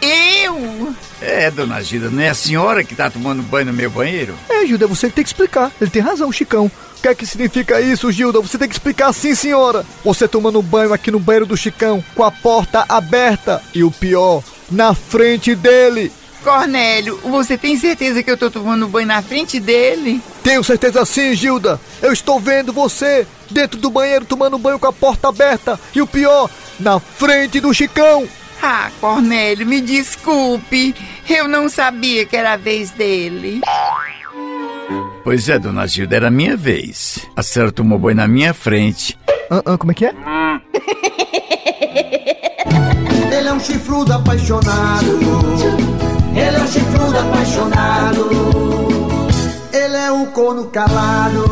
Eu? 0.00 0.94
É, 1.20 1.50
dona 1.50 1.82
Gilda, 1.82 2.10
não 2.10 2.22
é 2.22 2.28
a 2.28 2.34
senhora 2.34 2.84
que 2.84 2.94
tá 2.94 3.10
tomando 3.10 3.42
banho 3.42 3.66
no 3.66 3.72
meu 3.72 3.90
banheiro? 3.90 4.34
É, 4.48 4.66
Gilda, 4.66 4.84
é 4.84 4.88
você 4.88 5.08
que 5.08 5.14
tem 5.14 5.24
que 5.24 5.30
explicar. 5.30 5.72
Ele 5.80 5.90
tem 5.90 6.02
razão, 6.02 6.30
Chicão. 6.30 6.66
O 6.66 7.02
que 7.02 7.08
é 7.08 7.14
que 7.14 7.26
significa 7.26 7.80
isso, 7.80 8.10
Gilda? 8.12 8.40
Você 8.40 8.58
tem 8.58 8.68
que 8.68 8.74
explicar 8.74 9.12
sim, 9.12 9.34
senhora. 9.34 9.84
Você 10.04 10.28
tomando 10.28 10.62
banho 10.62 10.92
aqui 10.92 11.10
no 11.10 11.20
banheiro 11.20 11.46
do 11.46 11.56
Chicão, 11.56 12.04
com 12.14 12.22
a 12.22 12.30
porta 12.30 12.84
aberta. 12.88 13.62
E 13.74 13.82
o 13.82 13.90
pior, 13.90 14.42
na 14.70 14.94
frente 14.94 15.54
dele. 15.54 16.12
Cornélio, 16.46 17.18
você 17.24 17.58
tem 17.58 17.76
certeza 17.76 18.22
que 18.22 18.30
eu 18.30 18.36
tô 18.36 18.48
tomando 18.48 18.86
banho 18.86 19.08
na 19.08 19.20
frente 19.20 19.58
dele? 19.58 20.22
Tenho 20.44 20.62
certeza 20.62 21.04
sim, 21.04 21.34
Gilda. 21.34 21.80
Eu 22.00 22.12
estou 22.12 22.38
vendo 22.38 22.72
você 22.72 23.26
dentro 23.50 23.80
do 23.80 23.90
banheiro 23.90 24.24
tomando 24.24 24.56
banho 24.56 24.78
com 24.78 24.86
a 24.86 24.92
porta 24.92 25.28
aberta. 25.28 25.76
E 25.92 26.00
o 26.00 26.06
pior, 26.06 26.48
na 26.78 27.00
frente 27.00 27.58
do 27.58 27.74
Chicão. 27.74 28.28
Ah, 28.62 28.92
Cornélio, 29.00 29.66
me 29.66 29.80
desculpe. 29.80 30.94
Eu 31.28 31.48
não 31.48 31.68
sabia 31.68 32.24
que 32.24 32.36
era 32.36 32.52
a 32.52 32.56
vez 32.56 32.92
dele. 32.92 33.60
Pois 35.24 35.48
é, 35.48 35.58
dona 35.58 35.84
Gilda, 35.88 36.14
era 36.14 36.28
a 36.28 36.30
minha 36.30 36.56
vez. 36.56 37.26
A 37.34 37.42
senhora 37.42 37.72
tomou 37.72 37.98
banho 37.98 38.18
na 38.18 38.28
minha 38.28 38.54
frente. 38.54 39.18
Ah, 39.50 39.62
ah, 39.66 39.76
como 39.76 39.90
é 39.90 39.94
que 39.96 40.06
é? 40.06 40.14
Ele 43.36 43.48
é 43.48 43.52
um 43.52 43.58
chifrudo 43.58 44.12
apaixonado. 44.12 46.15
Ele 46.36 46.54
é 46.54 46.62
um 46.62 46.66
chifrudo 46.66 47.18
apaixonado. 47.18 48.28
Ele 49.72 49.96
é 49.96 50.12
um 50.12 50.26
corno 50.26 50.66
calado. 50.66 51.42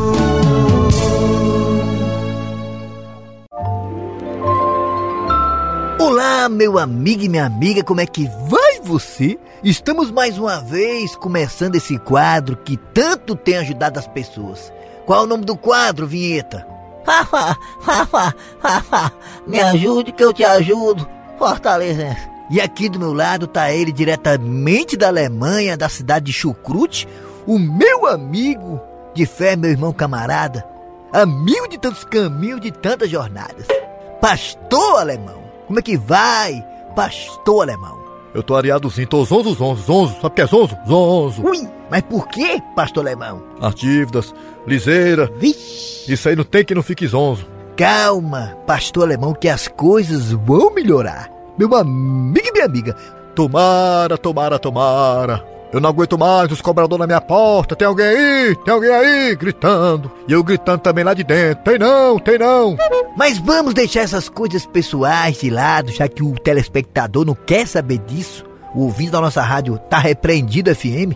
Olá, 5.99 6.47
meu 6.47 6.77
amigo 6.77 7.23
e 7.23 7.29
minha 7.29 7.47
amiga, 7.47 7.83
como 7.83 7.99
é 7.99 8.05
que 8.05 8.29
vai 8.47 8.79
você? 8.83 9.39
Estamos 9.63 10.11
mais 10.11 10.37
uma 10.37 10.61
vez 10.61 11.15
começando 11.15 11.75
esse 11.75 11.97
quadro 11.97 12.55
que 12.55 12.77
tanto 12.77 13.35
tem 13.35 13.57
ajudado 13.57 13.97
as 13.97 14.05
pessoas. 14.05 14.71
Qual 15.07 15.21
é 15.21 15.23
o 15.23 15.27
nome 15.27 15.45
do 15.45 15.57
quadro, 15.57 16.05
vinheta? 16.05 16.63
Me 19.47 19.59
ajude 19.59 20.11
que 20.11 20.23
eu 20.23 20.31
te 20.31 20.43
ajudo. 20.43 21.07
Fortaleza. 21.39 22.34
E 22.49 22.61
aqui 22.61 22.89
do 22.89 22.99
meu 22.99 23.13
lado 23.13 23.47
tá 23.47 23.71
ele 23.71 23.91
diretamente 23.91 24.95
da 24.95 25.07
Alemanha, 25.07 25.75
da 25.75 25.89
cidade 25.89 26.25
de 26.25 26.33
Chucrute, 26.33 27.07
o 27.47 27.57
meu 27.57 28.05
amigo 28.07 28.79
de 29.13 29.25
fé, 29.25 29.55
meu 29.55 29.71
irmão 29.71 29.91
camarada, 29.91 30.65
amigo 31.11 31.67
de 31.67 31.77
tantos 31.77 32.03
caminhos, 32.03 32.61
de 32.61 32.71
tantas 32.71 33.09
jornadas. 33.09 33.67
Pastor 34.21 34.99
alemão, 34.99 35.43
como 35.67 35.79
é 35.79 35.81
que 35.81 35.97
vai, 35.97 36.63
pastor 36.95 37.63
alemão? 37.63 38.05
Eu 38.35 38.43
tô 38.43 38.53
areadozinho, 38.53 39.07
tô 39.07 39.23
zonzo, 39.23 39.53
zonzo, 39.53 39.83
zonzo. 39.83 40.13
Sabe 40.15 40.27
o 40.27 40.29
que 40.31 40.41
é 40.41 40.45
zonzo? 40.45 40.77
Zonzo. 40.85 41.41
Ui, 41.41 41.69
mas 41.89 42.01
por 42.01 42.27
que, 42.27 42.61
pastor 42.75 43.07
alemão? 43.07 43.41
As 43.61 43.73
dívidas, 43.73 44.35
liseira. 44.67 45.31
Vixe. 45.37 46.11
Isso 46.11 46.27
aí 46.27 46.35
não 46.35 46.43
tem 46.43 46.65
que 46.65 46.75
não 46.75 46.83
fique 46.83 47.07
zonzo. 47.07 47.47
Calma, 47.77 48.57
pastor 48.67 49.03
alemão, 49.03 49.33
que 49.33 49.47
as 49.47 49.69
coisas 49.69 50.33
vão 50.33 50.73
melhorar. 50.73 51.34
Meu 51.57 51.73
amigo 51.75 52.47
e 52.47 52.51
minha 52.51 52.65
amiga, 52.65 52.95
Tomara, 53.35 54.17
tomara, 54.17 54.57
tomara. 54.57 55.45
Eu 55.73 55.81
não 55.81 55.89
aguento 55.89 56.17
mais 56.17 56.49
os 56.49 56.61
cobradores 56.61 57.01
na 57.01 57.05
minha 57.05 57.19
porta. 57.19 57.75
Tem 57.75 57.85
alguém 57.85 58.05
aí? 58.05 58.55
Tem 58.63 58.73
alguém 58.73 58.89
aí? 58.89 59.35
Gritando. 59.35 60.09
E 60.25 60.31
eu 60.31 60.41
gritando 60.41 60.79
também 60.79 61.03
lá 61.03 61.13
de 61.13 61.25
dentro. 61.25 61.65
Tem 61.65 61.77
não, 61.77 62.17
tem 62.17 62.37
não. 62.39 62.77
mas 63.17 63.37
vamos 63.37 63.73
deixar 63.73 64.01
essas 64.01 64.29
coisas 64.29 64.65
pessoais 64.65 65.37
de 65.37 65.49
lado, 65.49 65.91
já 65.91 66.07
que 66.07 66.23
o 66.23 66.31
telespectador 66.39 67.25
não 67.25 67.35
quer 67.35 67.67
saber 67.67 67.97
disso. 67.97 68.45
O 68.73 68.83
ouvinte 68.83 69.11
da 69.11 69.19
nossa 69.19 69.41
rádio 69.41 69.77
tá 69.89 69.97
repreendido 69.97 70.73
FM. 70.73 71.11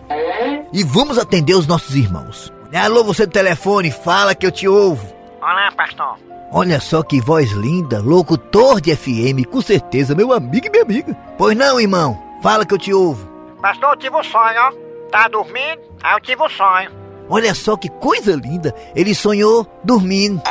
E 0.74 0.84
vamos 0.84 1.16
atender 1.16 1.54
os 1.54 1.66
nossos 1.66 1.96
irmãos. 1.96 2.52
Alô, 2.74 3.02
você 3.02 3.24
do 3.24 3.32
telefone, 3.32 3.90
fala 3.90 4.34
que 4.34 4.46
eu 4.46 4.50
te 4.50 4.68
ouvo. 4.68 5.19
Olá, 5.40 5.72
pastor. 5.74 6.18
Olha 6.52 6.80
só 6.80 7.02
que 7.02 7.20
voz 7.20 7.52
linda, 7.52 8.00
locutor 8.00 8.80
de 8.80 8.94
FM, 8.94 9.48
com 9.50 9.62
certeza, 9.62 10.14
meu 10.14 10.32
amigo 10.32 10.66
e 10.66 10.70
minha 10.70 10.82
amiga. 10.82 11.16
Pois 11.38 11.56
não, 11.56 11.80
irmão, 11.80 12.20
fala 12.42 12.66
que 12.66 12.74
eu 12.74 12.78
te 12.78 12.92
ouvo. 12.92 13.26
Pastor, 13.62 13.90
eu 13.90 13.96
tive 13.96 14.16
um 14.16 14.22
sonho, 14.22 14.60
ó. 14.60 14.72
Tá 15.10 15.28
dormindo? 15.28 15.80
Aí 16.02 16.14
eu 16.14 16.20
tive 16.20 16.42
um 16.42 16.48
sonho. 16.48 16.90
Olha 17.28 17.54
só 17.54 17.76
que 17.76 17.88
coisa 17.88 18.34
linda, 18.34 18.74
ele 18.94 19.14
sonhou 19.14 19.66
dormindo. 19.84 20.42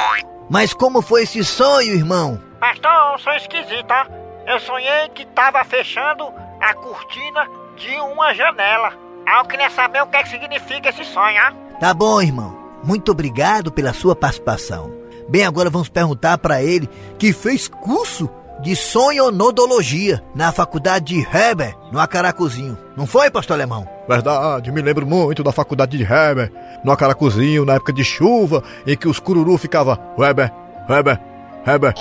Mas 0.50 0.74
como 0.74 1.02
foi 1.02 1.24
esse 1.24 1.44
sonho, 1.44 1.94
irmão? 1.94 2.42
Pastor, 2.60 3.16
um 3.16 3.18
sonho 3.20 3.38
esquisito, 3.38 3.92
ó. 3.92 4.06
Eu 4.48 4.60
sonhei 4.60 5.10
que 5.14 5.26
tava 5.28 5.64
fechando 5.66 6.34
a 6.60 6.74
cortina 6.74 7.48
de 7.76 7.96
uma 8.00 8.34
janela. 8.34 8.94
Aí 9.28 9.38
eu 9.38 9.46
queria 9.46 9.70
saber 9.70 10.02
o 10.02 10.08
que, 10.08 10.18
é 10.18 10.24
que 10.24 10.30
significa 10.30 10.90
esse 10.90 11.04
sonho, 11.06 11.40
ó. 11.48 11.80
Tá 11.80 11.94
bom, 11.94 12.20
irmão. 12.22 12.59
Muito 12.84 13.12
obrigado 13.12 13.72
pela 13.72 13.94
sua 13.94 14.16
participação. 14.16 14.92
Bem, 15.30 15.46
agora 15.46 15.70
vamos 15.70 15.90
perguntar 15.90 16.38
para 16.38 16.64
ele 16.64 16.90
que 17.18 17.32
fez 17.32 17.68
curso 17.68 18.30
de 18.62 18.76
sonhonodologia 18.76 20.24
na 20.36 20.52
faculdade 20.52 21.14
de 21.14 21.22
Heber, 21.22 21.78
no 21.92 22.00
Acaracuzinho. 22.00 22.78
Não 22.98 23.06
foi, 23.08 23.30
pastor 23.30 23.54
alemão? 23.56 23.88
Verdade, 24.08 24.72
me 24.72 24.82
lembro 24.82 25.06
muito 25.06 25.44
da 25.44 25.52
faculdade 25.52 25.98
de 25.98 26.04
Heber, 26.04 26.52
no 26.84 26.92
Acaracuzinho, 26.92 27.64
na 27.64 27.76
época 27.76 27.94
de 27.94 28.04
chuva, 28.04 28.64
em 28.86 28.98
que 28.98 29.08
os 29.08 29.20
cururu 29.20 29.58
ficava 29.58 30.00
Weber, 30.18 30.52
Weber, 30.90 31.20
Heber. 31.66 31.94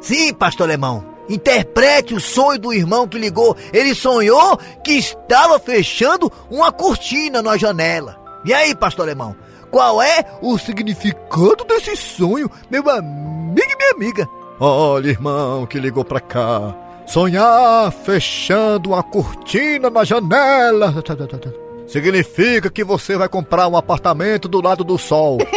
Sim, 0.00 0.34
pastor 0.34 0.66
alemão. 0.66 1.04
Interprete 1.28 2.14
o 2.14 2.20
sonho 2.20 2.60
do 2.60 2.72
irmão 2.72 3.08
que 3.08 3.18
ligou. 3.18 3.56
Ele 3.72 3.94
sonhou 3.94 4.56
que 4.84 4.92
estava 4.92 5.58
fechando 5.58 6.30
uma 6.50 6.70
cortina 6.70 7.42
na 7.42 7.56
janela. 7.56 8.25
E 8.46 8.54
aí, 8.54 8.74
pastor 8.76 9.04
alemão? 9.06 9.34
Qual 9.72 10.00
é 10.00 10.24
o 10.40 10.56
significado 10.56 11.64
desse 11.64 11.96
sonho, 11.96 12.48
meu 12.70 12.88
amigo 12.88 13.68
e 13.68 13.76
minha 13.76 13.90
amiga? 13.92 14.28
Olha, 14.60 15.08
irmão, 15.08 15.66
que 15.66 15.80
ligou 15.80 16.04
pra 16.04 16.20
cá. 16.20 16.74
Sonhar 17.06 17.90
fechando 17.90 18.90
uma 18.90 19.02
cortina 19.02 19.90
na 19.90 20.04
janela. 20.04 20.94
Significa 21.88 22.70
que 22.70 22.84
você 22.84 23.16
vai 23.16 23.28
comprar 23.28 23.66
um 23.66 23.76
apartamento 23.76 24.48
do 24.48 24.62
lado 24.62 24.84
do 24.84 24.96
sol. 24.96 25.38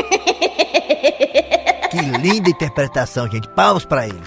Que 1.89 1.97
linda 1.97 2.51
interpretação, 2.51 3.27
gente. 3.31 3.47
Palmas 3.49 3.83
pra 3.83 4.05
ele. 4.07 4.21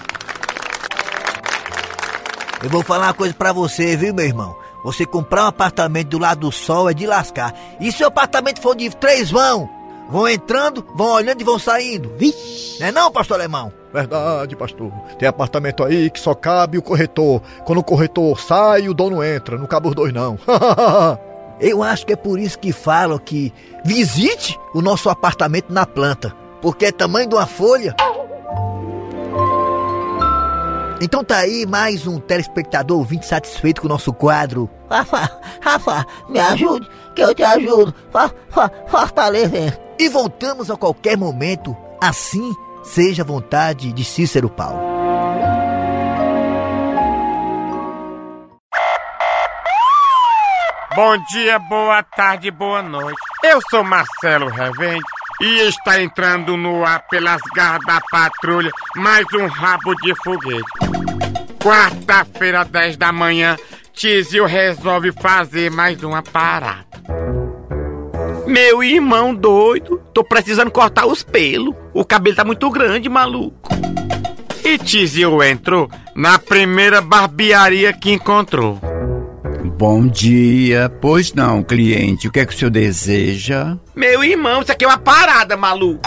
Eu 2.61 2.69
vou 2.69 2.83
falar 2.83 3.07
uma 3.07 3.13
coisa 3.13 3.33
pra 3.33 3.53
você, 3.53 3.95
viu, 3.95 4.13
meu 4.13 4.25
irmão? 4.25 4.53
Você 4.83 5.05
comprar 5.05 5.45
um 5.45 5.47
apartamento 5.47 6.09
do 6.09 6.19
lado 6.19 6.41
do 6.41 6.51
sol 6.51 6.89
é 6.89 6.93
de 6.93 7.07
lascar. 7.07 7.53
E 7.79 7.91
se 7.91 8.03
o 8.03 8.07
apartamento 8.07 8.61
for 8.61 8.75
de 8.75 8.89
três 8.89 9.31
vão? 9.31 9.69
Vão 10.09 10.27
entrando, 10.27 10.85
vão 10.95 11.13
olhando 11.13 11.41
e 11.41 11.43
vão 11.45 11.57
saindo. 11.57 12.11
Vixe! 12.17 12.79
Não 12.79 12.87
é 12.87 12.91
não, 12.91 13.11
pastor 13.11 13.39
alemão? 13.39 13.71
Verdade, 13.93 14.55
pastor. 14.55 14.91
Tem 15.17 15.27
apartamento 15.27 15.83
aí 15.83 16.09
que 16.09 16.19
só 16.19 16.33
cabe 16.33 16.77
o 16.77 16.81
corretor. 16.81 17.41
Quando 17.63 17.77
o 17.79 17.83
corretor 17.83 18.39
sai, 18.39 18.89
o 18.89 18.93
dono 18.93 19.23
entra. 19.23 19.57
Não 19.57 19.67
cabe 19.67 19.87
os 19.87 19.95
dois, 19.95 20.11
não. 20.11 20.37
Eu 21.59 21.81
acho 21.81 22.05
que 22.05 22.13
é 22.13 22.15
por 22.15 22.39
isso 22.39 22.59
que 22.59 22.73
falam 22.73 23.17
que 23.17 23.53
visite 23.85 24.59
o 24.73 24.81
nosso 24.81 25.09
apartamento 25.09 25.71
na 25.71 25.85
planta. 25.85 26.35
Porque 26.61 26.85
é 26.87 26.91
tamanho 26.91 27.29
de 27.29 27.35
uma 27.35 27.45
folha. 27.45 27.95
Então 31.03 31.21
tá 31.21 31.39
aí 31.39 31.65
mais 31.65 32.07
um 32.07 32.17
telespectador 32.17 32.97
ouvinte 32.97 33.25
satisfeito 33.25 33.81
com 33.81 33.87
o 33.87 33.89
nosso 33.89 34.13
quadro. 34.13 34.69
Rafa, 34.89 35.29
Rafa, 35.61 36.05
me 36.29 36.39
ajude, 36.39 36.87
que 37.13 37.21
eu 37.21 37.35
te 37.35 37.43
ajudo. 37.43 37.93
Fa- 38.09 38.31
fa- 38.49 38.71
Fortaleza. 38.87 39.77
E 39.99 40.07
voltamos 40.07 40.71
a 40.71 40.77
qualquer 40.77 41.17
momento. 41.17 41.75
Assim 42.01 42.53
seja 42.83 43.21
a 43.21 43.25
vontade 43.25 43.91
de 43.91 44.05
Cícero 44.05 44.49
Paulo. 44.49 44.79
Bom 50.95 51.17
dia, 51.31 51.57
boa 51.57 52.03
tarde, 52.03 52.51
boa 52.51 52.81
noite. 52.83 53.17
Eu 53.43 53.59
sou 53.69 53.83
Marcelo 53.83 54.47
Revende 54.47 55.03
e 55.41 55.67
está 55.67 56.01
entrando 56.01 56.55
no 56.55 56.85
ar 56.85 57.05
pelas 57.09 57.41
garras 57.55 57.81
da 57.85 57.99
patrulha 58.11 58.71
mais 58.95 59.25
um 59.33 59.47
rabo 59.47 59.95
de 59.95 60.13
foguete. 60.23 60.63
Quarta-feira, 61.61 62.65
10 62.65 62.97
da 62.97 63.11
manhã, 63.11 63.55
Tizio 63.93 64.45
resolve 64.45 65.11
fazer 65.11 65.71
mais 65.71 66.01
uma 66.03 66.21
parada. 66.21 66.85
Meu 68.45 68.83
irmão 68.83 69.33
doido, 69.33 70.01
tô 70.13 70.23
precisando 70.23 70.69
cortar 70.69 71.05
os 71.05 71.23
pelos. 71.23 71.73
O 71.93 72.03
cabelo 72.03 72.35
tá 72.35 72.43
muito 72.43 72.69
grande, 72.69 73.07
maluco. 73.07 73.69
E 74.63 74.77
Tizio 74.77 75.41
entrou 75.41 75.89
na 76.15 76.37
primeira 76.37 77.01
barbearia 77.01 77.93
que 77.93 78.11
encontrou. 78.11 78.79
Bom 79.77 80.07
dia. 80.07 80.89
Pois 81.01 81.33
não, 81.33 81.63
cliente. 81.63 82.27
O 82.27 82.31
que 82.31 82.39
é 82.39 82.45
que 82.45 82.53
o 82.53 82.57
senhor 82.57 82.71
deseja? 82.71 83.77
Meu 83.95 84.23
irmão, 84.23 84.61
isso 84.61 84.71
aqui 84.71 84.85
é 84.85 84.87
uma 84.87 84.97
parada, 84.97 85.55
maluco. 85.55 86.01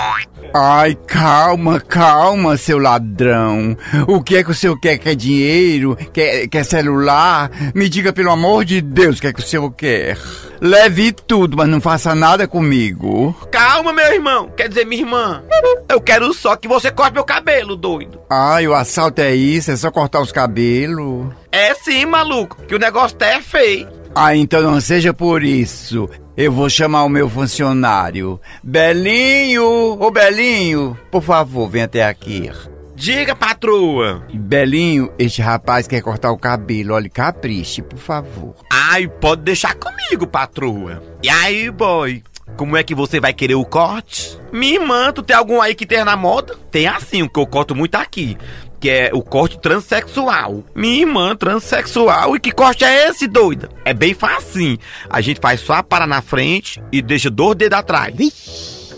Ai, 0.53 0.97
calma, 1.07 1.81
calma, 1.81 2.57
seu 2.57 2.79
ladrão. 2.79 3.77
O 4.09 4.23
que 4.23 4.37
é 4.37 4.45
que 4.45 4.51
o 4.51 4.55
senhor 4.55 4.79
quer? 4.81 4.99
Quer 4.99 5.15
dinheiro? 5.15 5.97
Quer, 6.13 6.49
quer 6.49 6.65
celular? 6.65 7.51
Me 7.75 7.89
diga, 7.89 8.13
pelo 8.13 8.31
amor 8.31 8.65
de 8.65 8.81
Deus, 8.81 9.19
o 9.19 9.21
que 9.21 9.27
é 9.29 9.33
que 9.33 9.41
o 9.41 9.47
senhor 9.47 9.71
quer? 9.73 10.19
Leve 10.61 11.13
tudo, 11.13 11.57
mas 11.57 11.69
não 11.69 11.81
faça 11.81 12.15
nada 12.15 12.49
comigo. 12.49 13.35
Calma, 13.53 13.93
meu 13.93 14.13
irmão. 14.13 14.51
Quer 14.57 14.69
dizer, 14.69 14.85
minha 14.87 15.03
irmã. 15.03 15.43
Eu 15.89 16.01
quero 16.01 16.33
só 16.33 16.57
que 16.57 16.67
você 16.67 16.91
corte 16.91 17.15
meu 17.15 17.25
cabelo, 17.25 17.77
doido. 17.77 18.21
Ai, 18.31 18.67
o 18.67 18.75
assalto 18.75 19.21
é 19.21 19.35
isso? 19.35 19.71
É 19.71 19.77
só 19.77 19.91
cortar 19.91 20.21
os 20.21 20.33
cabelos? 20.33 21.33
É 21.53 21.75
sim, 21.75 22.07
maluco, 22.07 22.57
que 22.67 22.75
o 22.75 22.79
negócio 22.79 23.17
tá 23.17 23.27
é 23.27 23.41
feio. 23.41 23.89
Ah, 24.15 24.35
então 24.35 24.63
não 24.63 24.81
seja 24.81 25.13
por 25.13 25.43
isso. 25.45 26.09
Eu 26.37 26.53
vou 26.53 26.69
chamar 26.69 27.05
o 27.05 27.09
meu 27.09 27.31
funcionário. 27.31 28.39
Belinho! 28.63 29.65
Ô 29.99 30.11
Belinho, 30.11 30.95
por 31.11 31.23
favor, 31.23 31.67
vem 31.67 31.83
até 31.85 32.05
aqui. 32.05 32.51
Diga, 32.95 33.35
patroa. 33.35 34.23
Belinho, 34.35 35.11
este 35.19 35.41
rapaz 35.41 35.87
quer 35.89 36.03
cortar 36.03 36.31
o 36.33 36.39
cabelo. 36.39 36.95
Olha, 36.95 37.09
capriche, 37.09 37.81
por 37.81 37.99
favor. 37.99 38.55
Ai, 38.71 39.09
pode 39.09 39.43
deixar 39.43 39.75
comigo, 39.77 40.27
patroa. 40.27 41.03
E 41.23 41.29
aí, 41.31 41.71
boy? 41.71 42.23
Como 42.55 42.77
é 42.77 42.83
que 42.83 42.95
você 42.95 43.19
vai 43.21 43.33
querer 43.35 43.55
o 43.55 43.65
corte? 43.65 44.39
Minha 44.53 44.75
irmã, 44.75 45.13
tu 45.13 45.23
tem 45.23 45.37
algum 45.37 45.61
aí 45.61 45.75
que 45.75 45.85
tem 45.87 46.05
na 46.05 46.17
moda? 46.17 46.57
Tem 46.71 46.87
assim, 46.87 47.23
o 47.23 47.29
que 47.29 47.39
eu 47.39 47.47
corto 47.47 47.75
muito 47.75 47.95
aqui. 47.97 48.37
que 48.79 48.91
é 48.91 49.11
o 49.13 49.23
corte 49.23 49.59
transexual. 49.59 50.63
Minha 50.75 51.01
irmã, 51.01 51.35
transexual. 51.35 52.37
E 52.37 52.41
que 52.41 52.53
corte 52.53 52.85
é 52.85 53.09
esse, 53.09 53.27
doida? 53.27 53.69
É 53.85 53.93
bem 53.95 54.15
facinho. 54.15 54.79
A 55.09 55.21
gente 55.21 55.41
faz 55.41 55.61
só 55.61 55.75
a 55.75 55.83
para 55.83 56.07
na 56.07 56.21
frente 56.23 56.83
e 56.93 57.01
deixa 57.03 57.31
dois 57.31 57.57
dedos 57.57 57.79
atrás. 57.79 58.15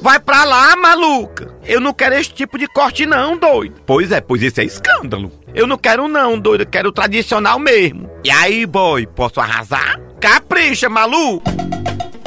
Vai 0.02 0.20
pra 0.20 0.44
lá, 0.44 0.76
maluca! 0.76 1.52
Eu 1.64 1.80
não 1.80 1.92
quero 1.92 2.14
esse 2.14 2.30
tipo 2.32 2.56
de 2.58 2.68
corte, 2.68 3.04
não, 3.06 3.36
doido. 3.36 3.80
Pois 3.86 4.12
é, 4.12 4.20
pois 4.20 4.42
isso 4.42 4.60
é 4.60 4.64
escândalo. 4.64 5.32
Eu 5.54 5.66
não 5.66 5.76
quero, 5.76 6.06
não, 6.06 6.38
doido. 6.38 6.60
Eu 6.62 6.66
quero 6.66 6.88
o 6.90 6.92
tradicional 6.92 7.58
mesmo. 7.58 8.08
E 8.24 8.30
aí, 8.30 8.64
boy, 8.66 9.06
posso 9.06 9.40
arrasar? 9.40 10.00
Capricha, 10.20 10.88
maluco! 10.88 11.50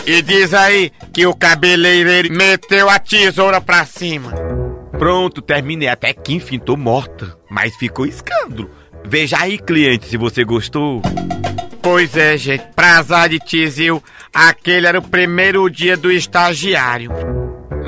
E 0.05 0.21
diz 0.21 0.53
aí 0.53 0.91
que 1.13 1.25
o 1.25 1.35
cabeleireiro 1.35 2.33
meteu 2.33 2.89
a 2.89 2.97
tesoura 2.97 3.61
pra 3.61 3.85
cima. 3.85 4.33
Pronto, 4.97 5.41
terminei. 5.41 5.87
Até 5.87 6.13
que 6.13 6.33
enfim, 6.33 6.59
tô 6.59 6.75
morta. 6.75 7.37
Mas 7.49 7.75
ficou 7.75 8.05
escândalo. 8.05 8.69
Veja 9.05 9.37
aí, 9.39 9.57
cliente, 9.57 10.07
se 10.07 10.17
você 10.17 10.43
gostou. 10.43 11.01
Pois 11.81 12.15
é, 12.15 12.37
gente. 12.37 12.63
Pra 12.75 12.99
azar 12.99 13.29
de 13.29 13.39
Tizil, 13.39 14.03
aquele 14.33 14.87
era 14.87 14.99
o 14.99 15.07
primeiro 15.07 15.69
dia 15.69 15.97
do 15.97 16.11
estagiário. 16.11 17.11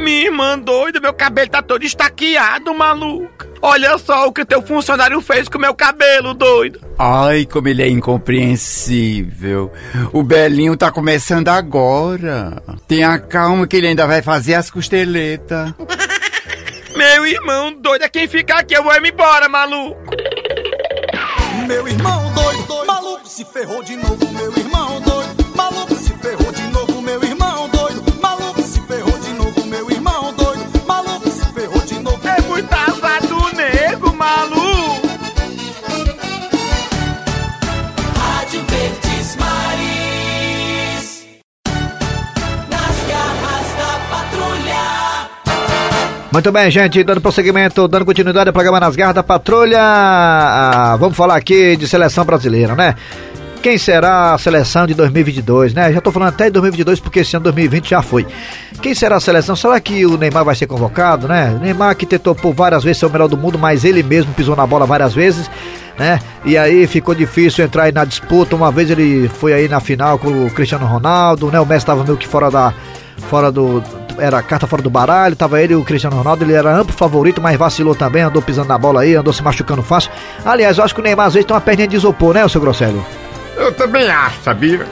Minha 0.04 0.26
irmã 0.26 0.60
doida, 0.60 1.00
meu 1.00 1.14
cabelo 1.14 1.50
tá 1.50 1.62
todo 1.62 1.86
estaqueado, 1.86 2.74
maluca. 2.74 3.48
Olha 3.62 3.98
só 3.98 4.28
o 4.28 4.34
que 4.34 4.44
teu 4.44 4.62
funcionário 4.62 5.22
fez 5.22 5.48
com 5.48 5.58
meu 5.58 5.74
cabelo, 5.74 6.34
doido. 6.34 6.82
Ai, 7.00 7.46
como 7.46 7.70
ele 7.70 7.82
é 7.82 7.88
incompreensível. 7.88 9.72
O 10.12 10.22
Belinho 10.22 10.76
tá 10.76 10.92
começando 10.92 11.48
agora. 11.48 12.62
Tenha 12.86 13.18
calma 13.18 13.66
que 13.66 13.78
ele 13.78 13.88
ainda 13.88 14.06
vai 14.06 14.22
fazer 14.22 14.56
as 14.56 14.70
costeletas. 14.70 15.74
Meu 16.96 17.26
irmão 17.26 17.74
doido 17.74 18.04
é 18.04 18.10
quem 18.10 18.28
fica 18.28 18.56
aqui, 18.56 18.76
eu 18.76 18.84
vou 18.84 19.02
me 19.02 19.10
embora, 19.10 19.50
maluco. 19.50 19.98
Meu 21.68 21.88
irmão 21.88 22.32
doido, 22.34 22.68
doido, 22.68 22.86
maluco 22.86 23.28
se 23.28 23.44
ferrou 23.46 23.82
de 23.82 23.96
novo, 23.96 24.32
meu 24.32 24.56
irmão 24.56 25.02
doido, 25.02 25.13
Muito 46.34 46.52
bem, 46.52 46.72
gente, 46.72 47.04
dando 47.04 47.22
prosseguimento, 47.22 47.88
dando 47.88 48.06
continuidade 48.06 48.50
ao 48.50 48.54
programa 48.54 48.80
Nas 48.80 48.96
Garras 48.96 49.14
da 49.14 49.22
Patrulha. 49.22 49.78
Ah, 49.80 50.98
vamos 51.00 51.16
falar 51.16 51.36
aqui 51.36 51.78
de 51.78 51.88
seleção 51.88 52.26
brasileira, 52.26 52.74
né? 52.74 52.96
Quem 53.62 53.78
será 53.78 54.34
a 54.34 54.38
seleção 54.40 54.88
de 54.88 54.96
2022, 54.96 55.76
né? 55.76 55.94
Já 55.94 56.02
tô 56.02 56.12
falando 56.12 56.30
até 56.30 56.46
de 56.46 56.50
2022 56.54 57.00
porque 57.00 57.20
esse 57.20 57.36
ano 57.36 57.44
2020 57.44 57.88
já 57.88 58.02
foi. 58.02 58.26
Quem 58.82 58.96
será 58.96 59.18
a 59.18 59.20
seleção? 59.20 59.56
Será 59.56 59.80
que 59.80 60.08
o 60.08 60.18
Neymar 60.18 60.44
vai 60.44 60.56
ser 60.56 60.66
convocado, 60.66 61.28
né? 61.28 61.56
Neymar 61.62 61.96
que 61.96 62.08
tentou 62.08 62.34
por 62.34 62.52
várias 62.52 62.84
vezes 62.84 62.98
ser 62.98 63.06
o 63.06 63.12
melhor 63.12 63.28
do 63.28 63.38
mundo, 63.38 63.60
mas 63.60 63.86
ele 63.86 64.02
mesmo 64.02 64.34
pisou 64.34 64.56
na 64.56 64.66
bola 64.66 64.88
várias 64.88 65.14
vezes, 65.14 65.48
né? 66.00 66.20
E 66.44 66.58
aí 66.58 66.88
ficou 66.88 67.14
difícil 67.14 67.64
entrar 67.64 67.84
aí 67.84 67.92
na 67.92 68.06
disputa. 68.06 68.56
Uma 68.56 68.72
vez 68.72 68.90
ele 68.90 69.30
foi 69.30 69.54
aí 69.54 69.70
na 69.70 69.80
final 69.80 70.18
com 70.18 70.48
o 70.48 70.50
Cristiano 70.50 70.88
Ronaldo, 70.88 71.52
né? 71.52 71.60
O 71.60 71.66
Messi 71.66 71.86
tava 71.86 72.04
meio 72.04 72.18
que 72.18 72.28
fora 72.28 72.50
da 72.50 72.74
fora 73.30 73.52
do 73.52 73.84
era 74.18 74.42
carta 74.42 74.68
fora 74.68 74.82
do 74.82 74.90
baralho, 74.90 75.36
tava 75.36 75.62
ele 75.62 75.74
e 75.74 75.76
o 75.76 75.84
Cristiano 75.84 76.18
Ronaldo, 76.18 76.44
ele 76.44 76.54
era 76.54 76.76
amplo 76.76 76.96
favorito, 76.96 77.42
mas 77.42 77.58
vacilou 77.58 77.96
também, 77.96 78.24
andou 78.24 78.42
pisando 78.42 78.68
na 78.68 78.78
bola 78.78 79.02
aí, 79.02 79.16
andou 79.16 79.34
se 79.34 79.44
machucando 79.44 79.84
fácil. 79.84 80.12
Aliás, 80.46 80.78
eu 80.78 80.84
acho 80.84 80.94
que 80.94 81.02
o 81.02 81.04
Neymar 81.04 81.28
às 81.28 81.34
vezes 81.34 81.46
tem 81.46 81.56
uma 81.56 81.62
perninha 81.62 81.88
de 81.88 81.96
isopor, 81.96 82.34
né, 82.34 82.44
o 82.46 82.50
seu 82.50 82.62
Grosselho? 82.62 83.04
Eu 83.56 83.72
também 83.74 84.10
acho, 84.10 84.42
sabia? 84.44 84.86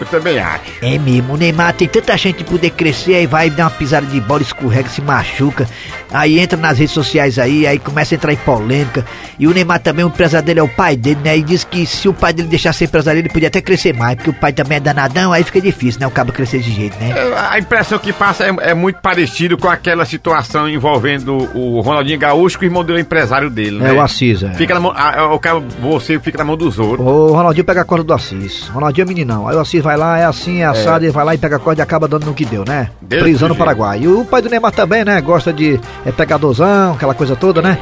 Eu 0.00 0.06
também 0.06 0.38
acho. 0.38 0.62
É 0.82 0.98
mesmo, 0.98 1.34
o 1.34 1.36
Neymar 1.36 1.72
tem 1.74 1.88
tanta 1.88 2.16
gente 2.16 2.38
de 2.38 2.44
poder 2.44 2.70
crescer, 2.70 3.14
aí 3.14 3.26
vai 3.26 3.48
dar 3.50 3.64
uma 3.64 3.70
pisada 3.70 4.06
de 4.06 4.20
bola, 4.20 4.42
escorrega, 4.42 4.88
se 4.88 5.00
machuca, 5.00 5.66
aí 6.12 6.38
entra 6.38 6.58
nas 6.58 6.78
redes 6.78 6.92
sociais 6.94 7.38
aí, 7.38 7.66
aí 7.66 7.78
começa 7.78 8.14
a 8.14 8.16
entrar 8.16 8.32
em 8.32 8.36
polêmica. 8.36 9.04
E 9.38 9.46
o 9.46 9.52
Neymar 9.54 9.80
também, 9.80 10.04
o 10.04 10.08
empresário 10.08 10.44
dele 10.46 10.60
é 10.60 10.62
o 10.62 10.68
pai 10.68 10.96
dele, 10.96 11.18
né? 11.24 11.36
E 11.38 11.42
diz 11.42 11.64
que 11.64 11.86
se 11.86 12.08
o 12.08 12.12
pai 12.12 12.32
dele 12.32 12.48
deixasse 12.48 12.80
ser 12.80 12.84
empresário, 12.86 13.18
ele 13.20 13.28
podia 13.28 13.48
até 13.48 13.60
crescer 13.60 13.94
mais, 13.94 14.16
porque 14.16 14.30
o 14.30 14.34
pai 14.34 14.52
também 14.52 14.76
é 14.76 14.80
danadão, 14.80 15.32
aí 15.32 15.42
fica 15.44 15.60
difícil, 15.60 16.00
né? 16.00 16.06
O 16.06 16.10
cabo 16.10 16.32
crescer 16.32 16.58
de 16.60 16.70
jeito, 16.72 16.96
né? 16.98 17.10
É, 17.16 17.34
A 17.50 17.58
impressão 17.58 17.98
que 17.98 18.12
passa 18.12 18.44
é, 18.44 18.54
é 18.70 18.74
muito 18.74 19.00
parecido 19.00 19.56
com 19.56 19.68
aquela 19.68 20.04
situação 20.04 20.68
envolvendo 20.68 21.36
o 21.54 21.80
Ronaldinho 21.80 22.18
Gaúcho, 22.18 22.58
que 22.58 22.64
o 22.64 22.68
irmão 22.68 22.84
dele 22.84 22.98
é 22.98 23.02
empresário 23.02 23.48
dele, 23.50 23.78
né? 23.78 23.90
É, 23.90 23.92
o 23.92 24.00
Assis, 24.00 24.42
é. 24.42 24.52
Fica 24.54 24.74
na 24.74 24.80
mão, 24.80 24.92
a- 24.94 25.32
o 25.32 25.38
cara, 25.38 25.60
você 25.80 26.18
fica 26.18 26.38
na 26.38 26.44
mão 26.44 26.56
dos 26.56 26.78
outros. 26.78 27.06
O 27.06 27.32
Ronaldinho 27.32 27.64
pega 27.64 27.80
a 27.82 27.84
corda 27.84 28.04
do 28.04 28.12
Assis. 28.12 28.68
Ronaldinho 28.68 29.04
é 29.04 29.08
meninão. 29.08 29.48
Aí 29.48 29.56
o 29.56 29.60
Assis 29.60 29.82
vai 29.86 29.96
lá, 29.96 30.18
é 30.18 30.24
assim, 30.24 30.62
é 30.62 30.64
assado, 30.64 31.04
ele 31.04 31.12
vai 31.12 31.24
lá 31.24 31.34
e 31.34 31.38
pega 31.38 31.56
a 31.56 31.58
corda 31.60 31.80
e 31.80 31.84
acaba 31.84 32.08
dando 32.08 32.26
no 32.26 32.34
que 32.34 32.44
deu, 32.44 32.64
né? 32.66 32.90
Deus 33.00 33.22
Prisão 33.22 33.48
no 33.48 33.54
Paraguai. 33.54 34.00
E 34.02 34.08
o 34.08 34.24
pai 34.24 34.42
do 34.42 34.50
Neymar 34.50 34.72
também, 34.72 35.04
né? 35.04 35.20
Gosta 35.20 35.52
de 35.52 35.80
é 36.04 36.10
pegadorzão, 36.10 36.94
aquela 36.94 37.14
coisa 37.14 37.36
toda, 37.36 37.62
né? 37.62 37.78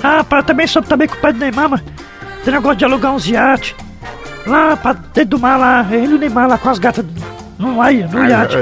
Ah, 0.00 0.22
para 0.22 0.44
também 0.44 0.68
soube 0.68 0.86
também 0.86 1.08
que 1.08 1.16
o 1.16 1.20
pai 1.20 1.32
do 1.32 1.40
Neymar, 1.40 1.68
mano, 1.68 1.82
tem 2.44 2.54
negócio 2.54 2.78
de 2.78 2.84
alugar 2.84 3.12
uns 3.12 3.26
iates. 3.26 3.74
Lá 4.46 4.76
pra 4.76 4.92
dentro 4.92 5.30
do 5.30 5.38
mar 5.40 5.58
lá, 5.58 5.84
ele 5.90 6.12
e 6.12 6.14
o 6.14 6.18
Neymar 6.18 6.48
lá 6.48 6.56
com 6.56 6.70
as 6.70 6.78
gatas 6.78 7.04
no, 7.58 7.72
no 7.72 7.84
iate. 7.84 8.56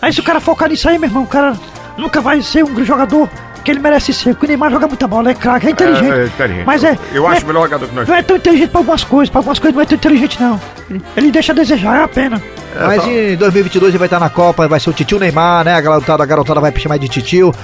Aí 0.00 0.12
se 0.12 0.20
o 0.20 0.24
cara 0.24 0.40
focar 0.40 0.70
nisso 0.70 0.88
aí, 0.88 0.98
meu 0.98 1.08
irmão, 1.08 1.24
o 1.24 1.26
cara 1.26 1.54
nunca 1.98 2.22
vai 2.22 2.40
ser 2.40 2.64
um 2.64 2.84
jogador 2.84 3.28
que 3.64 3.70
ele 3.70 3.80
merece 3.80 4.12
ser, 4.12 4.30
porque 4.34 4.46
o 4.46 4.48
Neymar 4.48 4.70
joga 4.70 4.86
muita 4.86 5.06
bola, 5.08 5.30
é 5.30 5.34
craque, 5.34 5.66
é 5.66 5.70
inteligente. 5.70 6.12
É, 6.12 6.22
é 6.22 6.26
inteligente. 6.26 6.66
Mas 6.66 6.84
é. 6.84 6.98
Eu 7.12 7.26
acho 7.26 7.40
é- 7.40 7.44
o 7.44 7.46
melhor 7.46 7.62
jogador 7.64 7.88
que 7.88 7.94
nós 7.94 8.08
Não 8.08 8.14
é 8.14 8.22
tão 8.22 8.36
inteligente 8.36 8.68
pra 8.70 8.80
algumas 8.80 9.02
coisas, 9.04 9.30
pra 9.30 9.38
algumas 9.40 9.58
coisas 9.58 9.74
não 9.74 9.82
é 9.82 9.86
tão 9.86 9.96
inteligente 9.96 10.40
não. 10.40 10.60
Ele, 10.90 11.02
ele 11.16 11.30
deixa 11.30 11.52
a 11.52 11.54
desejar, 11.54 12.00
é 12.00 12.04
a 12.04 12.08
pena. 12.08 12.42
Mas 12.78 13.06
em 13.06 13.36
2022 13.36 13.90
ele 13.90 13.98
vai 13.98 14.06
estar 14.06 14.20
na 14.20 14.28
Copa, 14.30 14.66
vai 14.68 14.78
ser 14.80 14.90
o 14.90 14.92
Titio 14.92 15.18
Neymar, 15.18 15.64
né? 15.64 15.74
A 15.74 15.80
garotada, 15.80 16.22
a 16.22 16.26
garotada 16.26 16.60
vai 16.60 16.72
chamar 16.76 16.98
de 16.98 17.08
Titio. 17.08 17.54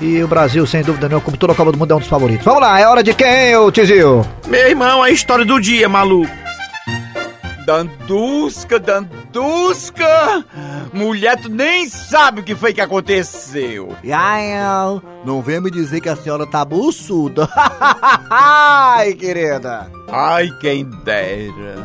E 0.00 0.22
o 0.22 0.28
Brasil, 0.28 0.64
sem 0.66 0.82
dúvida 0.82 1.08
nenhuma, 1.08 1.24
como 1.24 1.36
toda 1.36 1.52
a 1.52 1.56
Copa 1.56 1.72
do 1.72 1.78
Mundo, 1.78 1.92
é 1.92 1.96
um 1.96 1.98
dos 1.98 2.08
favoritos. 2.08 2.44
Vamos 2.44 2.60
lá, 2.60 2.78
é 2.78 2.86
hora 2.86 3.02
de 3.02 3.12
quem, 3.12 3.56
ô 3.56 3.70
Tizio? 3.72 4.24
Meu 4.46 4.68
irmão, 4.68 5.02
a 5.02 5.10
história 5.10 5.44
do 5.44 5.60
dia, 5.60 5.88
maluco. 5.88 6.30
Dandusca, 7.68 8.78
Dandusca! 8.78 10.42
Mulher, 10.90 11.38
tu 11.38 11.50
nem 11.50 11.86
sabe 11.86 12.40
o 12.40 12.42
que 12.42 12.54
foi 12.54 12.72
que 12.72 12.80
aconteceu. 12.80 13.94
Yael, 14.02 15.02
não 15.22 15.42
venha 15.42 15.60
me 15.60 15.70
dizer 15.70 16.00
que 16.00 16.08
a 16.08 16.16
senhora 16.16 16.46
tá 16.46 16.64
buçuda. 16.64 17.46
Ai, 18.30 19.12
querida. 19.12 19.92
Ai, 20.10 20.48
quem 20.62 20.82
dera. 21.04 21.76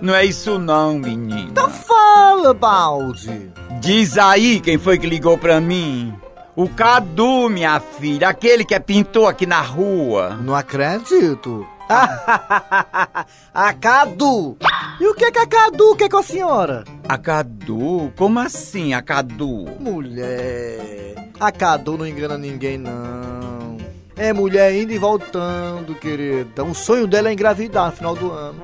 Não 0.00 0.14
é 0.14 0.24
isso 0.24 0.60
não, 0.60 0.96
menino. 0.96 1.48
Então 1.50 1.68
fala, 1.70 2.54
balde. 2.54 3.50
Diz 3.80 4.16
aí 4.16 4.60
quem 4.60 4.78
foi 4.78 4.96
que 4.96 5.08
ligou 5.08 5.36
pra 5.36 5.60
mim. 5.60 6.14
O 6.54 6.68
Cadu, 6.68 7.48
minha 7.50 7.80
filha, 7.80 8.28
aquele 8.28 8.64
que 8.64 8.76
é 8.76 8.78
pintor 8.78 9.28
aqui 9.28 9.44
na 9.44 9.60
rua. 9.60 10.38
Não 10.40 10.54
acredito. 10.54 11.66
a 13.54 13.72
Cadu. 13.74 14.56
E 15.00 15.06
o 15.06 15.14
que 15.14 15.30
que 15.30 15.38
a 15.38 15.46
Cadu 15.46 15.94
quer 15.96 16.08
com 16.08 16.18
a 16.18 16.22
senhora? 16.22 16.84
A 17.08 17.16
Cadu? 17.16 18.12
Como 18.16 18.38
assim, 18.40 18.92
a 18.94 19.02
Cadu? 19.02 19.66
Mulher, 19.78 21.14
a 21.38 21.52
Cadu 21.52 21.98
não 21.98 22.06
engana 22.06 22.36
ninguém, 22.36 22.78
não. 22.78 23.76
É 24.16 24.32
mulher 24.32 24.74
indo 24.74 24.92
e 24.92 24.98
voltando, 24.98 25.94
querida. 25.94 26.64
O 26.64 26.74
sonho 26.74 27.06
dela 27.06 27.28
é 27.28 27.32
engravidar 27.32 27.90
no 27.90 27.92
final 27.92 28.14
do 28.14 28.32
ano. 28.32 28.62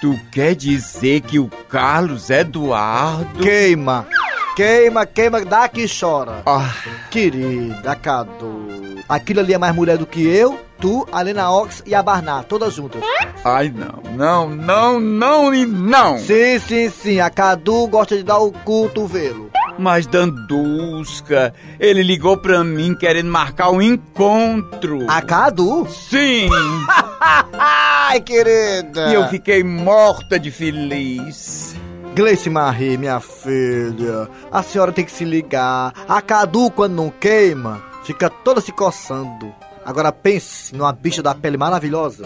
Tu 0.00 0.18
quer 0.30 0.54
dizer 0.54 1.22
que 1.22 1.38
o 1.38 1.48
Carlos 1.68 2.30
Eduardo... 2.30 3.40
Queima, 3.40 4.06
queima, 4.54 5.04
queima, 5.04 5.44
dá 5.44 5.68
que 5.68 5.86
chora. 5.88 6.42
Ah, 6.46 6.72
Querida, 7.10 7.96
Cadu. 7.96 8.75
Aquilo 9.08 9.40
ali 9.40 9.54
é 9.54 9.58
mais 9.58 9.74
mulher 9.74 9.96
do 9.98 10.06
que 10.06 10.26
eu, 10.26 10.58
tu, 10.80 11.06
a 11.12 11.22
Lena 11.22 11.50
Ox 11.50 11.82
e 11.86 11.94
a 11.94 12.02
Barná, 12.02 12.42
todas 12.42 12.74
juntas. 12.74 13.02
ai, 13.44 13.72
não, 13.74 14.02
não, 14.16 14.50
não, 14.50 15.00
não 15.00 15.54
e 15.54 15.64
não. 15.64 16.18
Sim, 16.18 16.58
sim, 16.58 16.90
sim. 16.90 17.20
A 17.20 17.30
Cadu 17.30 17.86
gosta 17.86 18.16
de 18.16 18.22
dar 18.22 18.38
o 18.38 18.50
cotovelo. 18.50 19.50
Mas 19.78 20.06
Dandusca, 20.06 21.52
ele 21.78 22.02
ligou 22.02 22.36
pra 22.38 22.64
mim 22.64 22.94
querendo 22.94 23.30
marcar 23.30 23.70
um 23.70 23.80
encontro. 23.82 25.04
A 25.08 25.20
Cadu? 25.22 25.86
Sim! 25.88 26.48
Ai, 27.58 28.20
querida. 28.20 29.08
e 29.10 29.14
eu 29.14 29.28
fiquei 29.28 29.62
morta 29.62 30.38
de 30.38 30.50
feliz. 30.50 31.74
Gleice 32.14 32.48
Marie, 32.48 32.96
minha 32.96 33.20
filha, 33.20 34.26
a 34.50 34.62
senhora 34.62 34.90
tem 34.90 35.04
que 35.04 35.12
se 35.12 35.22
ligar. 35.24 35.92
A 36.08 36.22
Cadu, 36.22 36.70
quando 36.70 36.94
não 36.94 37.10
queima, 37.10 37.82
fica 38.06 38.30
toda 38.30 38.60
se 38.60 38.70
coçando. 38.70 39.52
Agora 39.84 40.12
pense 40.12 40.74
numa 40.74 40.92
bicha 40.92 41.22
da 41.22 41.34
pele 41.34 41.56
maravilhosa. 41.56 42.24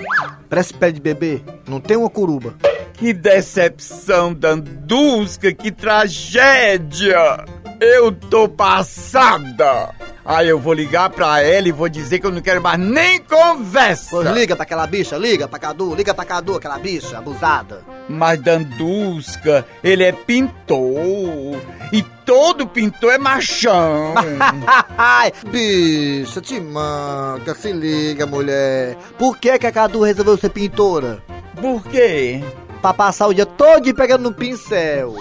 Parece 0.48 0.74
pele 0.74 0.92
de 0.92 1.00
bebê, 1.00 1.42
não 1.66 1.80
tem 1.80 1.96
uma 1.96 2.10
curuba. 2.10 2.54
Que 2.94 3.14
decepção, 3.14 4.34
Dandusca, 4.34 5.52
que 5.52 5.70
tragédia! 5.70 7.44
Eu 7.80 8.12
tô 8.12 8.46
passada! 8.46 9.94
Aí 10.24 10.48
eu 10.48 10.58
vou 10.58 10.72
ligar 10.72 11.10
pra 11.10 11.42
ela 11.42 11.68
e 11.68 11.72
vou 11.72 11.88
dizer 11.88 12.18
que 12.18 12.26
eu 12.26 12.30
não 12.30 12.40
quero 12.40 12.60
mais 12.60 12.78
nem 12.78 13.20
conversa. 13.20 14.08
Pois 14.10 14.30
liga 14.30 14.54
pra 14.54 14.64
aquela 14.64 14.86
bicha, 14.86 15.16
liga 15.16 15.48
pra 15.48 15.58
Cadu, 15.58 15.94
liga 15.94 16.12
pra 16.12 16.24
Cadu, 16.24 16.56
aquela 16.56 16.78
bicha 16.78 17.18
abusada. 17.18 17.82
Mas 18.08 18.40
Dandusca, 18.40 19.66
ele 19.82 20.04
é 20.04 20.12
pintor. 20.12 21.58
E 21.92 22.02
todo 22.24 22.66
pintor 22.66 23.12
é 23.12 23.18
machão. 23.18 24.14
Bicha, 25.50 26.40
te 26.40 26.60
manca, 26.60 27.54
se 27.54 27.72
liga, 27.72 28.26
mulher. 28.26 28.96
Por 29.18 29.36
que, 29.38 29.58
que 29.58 29.66
a 29.66 29.72
Cadu 29.72 30.02
resolveu 30.02 30.36
ser 30.36 30.50
pintora? 30.50 31.22
Por 31.60 31.82
quê? 31.84 32.42
Pra 32.80 32.94
passar 32.94 33.26
o 33.26 33.34
dia 33.34 33.46
todo 33.46 33.92
pegando 33.94 34.22
no 34.22 34.32
pincel. 34.32 35.14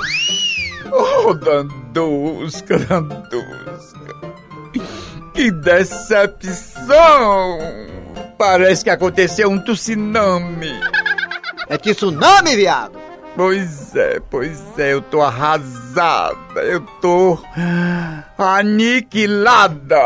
Oh, 0.91 1.33
Dandusca, 1.33 2.79
Dandusca. 2.79 3.98
Que 5.39 5.51
decepção! 5.51 6.97
Parece 8.37 8.83
que 8.83 8.89
aconteceu 8.89 9.49
um 9.49 9.57
tsunami. 9.57 10.77
É 11.69 11.77
tsunami, 11.77 12.57
viado? 12.57 12.99
Pois 13.37 13.95
é, 13.95 14.19
pois 14.29 14.61
é, 14.77 14.91
eu 14.91 15.01
tô 15.01 15.21
arrasada, 15.21 16.59
eu 16.61 16.81
tô 16.99 17.39
aniquilada. 18.37 19.97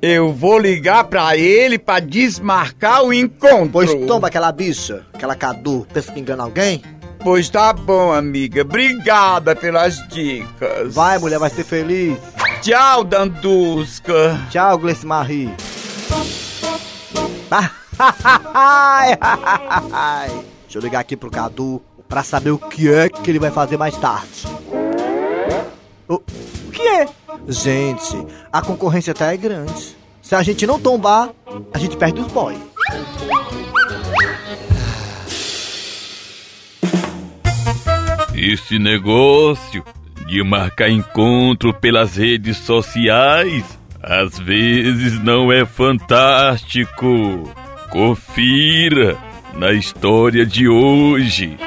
Eu 0.00 0.32
vou 0.32 0.60
ligar 0.60 1.02
pra 1.02 1.36
ele 1.36 1.76
pra 1.76 1.98
desmarcar 1.98 3.02
o 3.02 3.12
encontro. 3.12 3.70
Pois 3.72 3.92
toma 4.06 4.28
aquela 4.28 4.52
bicha, 4.52 5.04
aquela 5.12 5.34
Cadu, 5.34 5.88
pensa 5.92 6.12
que 6.12 6.20
engana 6.20 6.44
alguém? 6.44 6.84
Pois 7.22 7.50
tá 7.50 7.72
bom, 7.72 8.12
amiga. 8.12 8.62
Obrigada 8.62 9.54
pelas 9.54 9.96
dicas. 10.08 10.94
Vai, 10.94 11.18
mulher, 11.18 11.38
vai 11.38 11.50
ser 11.50 11.64
feliz. 11.64 12.18
Tchau, 12.62 13.04
Dandusca. 13.04 14.38
Tchau, 14.50 14.78
Gleice 14.78 15.06
Marie. 15.06 15.54
Deixa 20.62 20.78
eu 20.78 20.82
ligar 20.82 21.00
aqui 21.00 21.16
pro 21.16 21.30
Cadu 21.30 21.82
pra 22.08 22.22
saber 22.22 22.50
o 22.50 22.58
que 22.58 22.92
é 22.92 23.08
que 23.08 23.30
ele 23.30 23.38
vai 23.38 23.50
fazer 23.50 23.76
mais 23.76 23.96
tarde. 23.96 24.46
O, 26.08 26.14
o 26.14 26.70
que 26.72 26.82
é? 26.82 27.06
Gente, 27.46 28.26
a 28.52 28.62
concorrência 28.62 29.14
tá 29.14 29.32
é 29.32 29.36
grande. 29.36 29.96
Se 30.22 30.34
a 30.34 30.42
gente 30.42 30.66
não 30.66 30.78
tombar, 30.78 31.30
a 31.72 31.78
gente 31.78 31.96
perde 31.96 32.20
os 32.20 32.26
boys. 32.28 32.58
Esse 38.42 38.78
negócio 38.78 39.84
de 40.26 40.42
marcar 40.42 40.88
encontro 40.88 41.74
pelas 41.74 42.16
redes 42.16 42.56
sociais 42.56 43.78
às 44.02 44.38
vezes 44.38 45.22
não 45.22 45.52
é 45.52 45.66
fantástico. 45.66 47.52
Confira 47.90 49.18
na 49.52 49.72
história 49.72 50.46
de 50.46 50.66
hoje. 50.66 51.58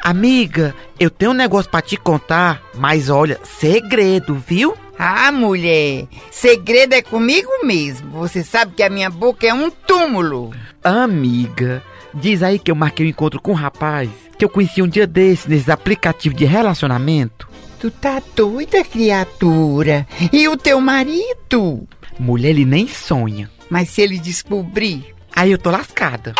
Amiga, 0.00 0.76
eu 1.00 1.10
tenho 1.10 1.32
um 1.32 1.34
negócio 1.34 1.68
pra 1.68 1.82
te 1.82 1.96
contar, 1.96 2.62
mas 2.76 3.10
olha, 3.10 3.40
segredo, 3.42 4.36
viu? 4.46 4.76
Ah, 4.96 5.32
mulher, 5.32 6.06
segredo 6.30 6.92
é 6.92 7.02
comigo 7.02 7.50
mesmo. 7.64 8.12
Você 8.20 8.44
sabe 8.44 8.74
que 8.76 8.82
a 8.84 8.90
minha 8.90 9.10
boca 9.10 9.44
é 9.44 9.52
um 9.52 9.70
túmulo. 9.70 10.52
Amiga, 10.84 11.82
diz 12.14 12.42
aí 12.42 12.58
que 12.58 12.70
eu 12.70 12.74
marquei 12.74 13.06
um 13.06 13.08
encontro 13.08 13.40
com 13.40 13.52
um 13.52 13.54
rapaz 13.54 14.08
que 14.38 14.44
eu 14.44 14.48
conheci 14.48 14.82
um 14.82 14.88
dia 14.88 15.06
desse 15.06 15.48
nesses 15.48 15.68
aplicativos 15.68 16.36
de 16.36 16.44
relacionamento. 16.44 17.48
Tu 17.78 17.90
tá 17.90 18.22
doida, 18.34 18.84
criatura? 18.84 20.06
E 20.32 20.48
o 20.48 20.56
teu 20.56 20.80
marido? 20.80 21.86
Mulher, 22.18 22.50
ele 22.50 22.64
nem 22.64 22.86
sonha. 22.86 23.50
Mas 23.68 23.88
se 23.90 24.02
ele 24.02 24.18
descobrir? 24.18 25.14
Aí 25.34 25.50
eu 25.50 25.58
tô 25.58 25.70
lascada. 25.70 26.34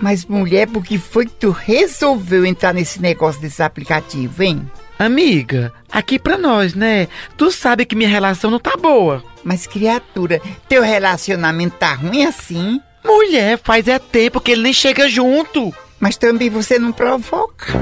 Mas 0.00 0.24
mulher, 0.26 0.66
por 0.68 0.84
que 0.84 0.98
foi 0.98 1.26
que 1.26 1.32
tu 1.32 1.50
resolveu 1.50 2.44
entrar 2.44 2.74
nesse 2.74 3.00
negócio 3.00 3.40
desse 3.40 3.62
aplicativo, 3.62 4.42
hein? 4.42 4.70
Amiga, 4.98 5.72
aqui 5.90 6.18
pra 6.18 6.38
nós, 6.38 6.74
né? 6.74 7.08
Tu 7.36 7.50
sabe 7.50 7.84
que 7.84 7.94
minha 7.94 8.08
relação 8.08 8.50
não 8.50 8.58
tá 8.58 8.76
boa. 8.76 9.22
Mas 9.44 9.66
criatura, 9.66 10.40
teu 10.68 10.82
relacionamento 10.82 11.76
tá 11.76 11.94
ruim 11.94 12.24
assim? 12.24 12.80
Mulher, 13.06 13.58
faz 13.62 13.86
é 13.86 13.98
tempo 13.98 14.40
que 14.40 14.52
ele 14.52 14.62
nem 14.62 14.72
chega 14.72 15.08
junto. 15.08 15.72
Mas 16.00 16.16
também 16.16 16.50
você 16.50 16.78
não 16.78 16.92
provoca. 16.92 17.72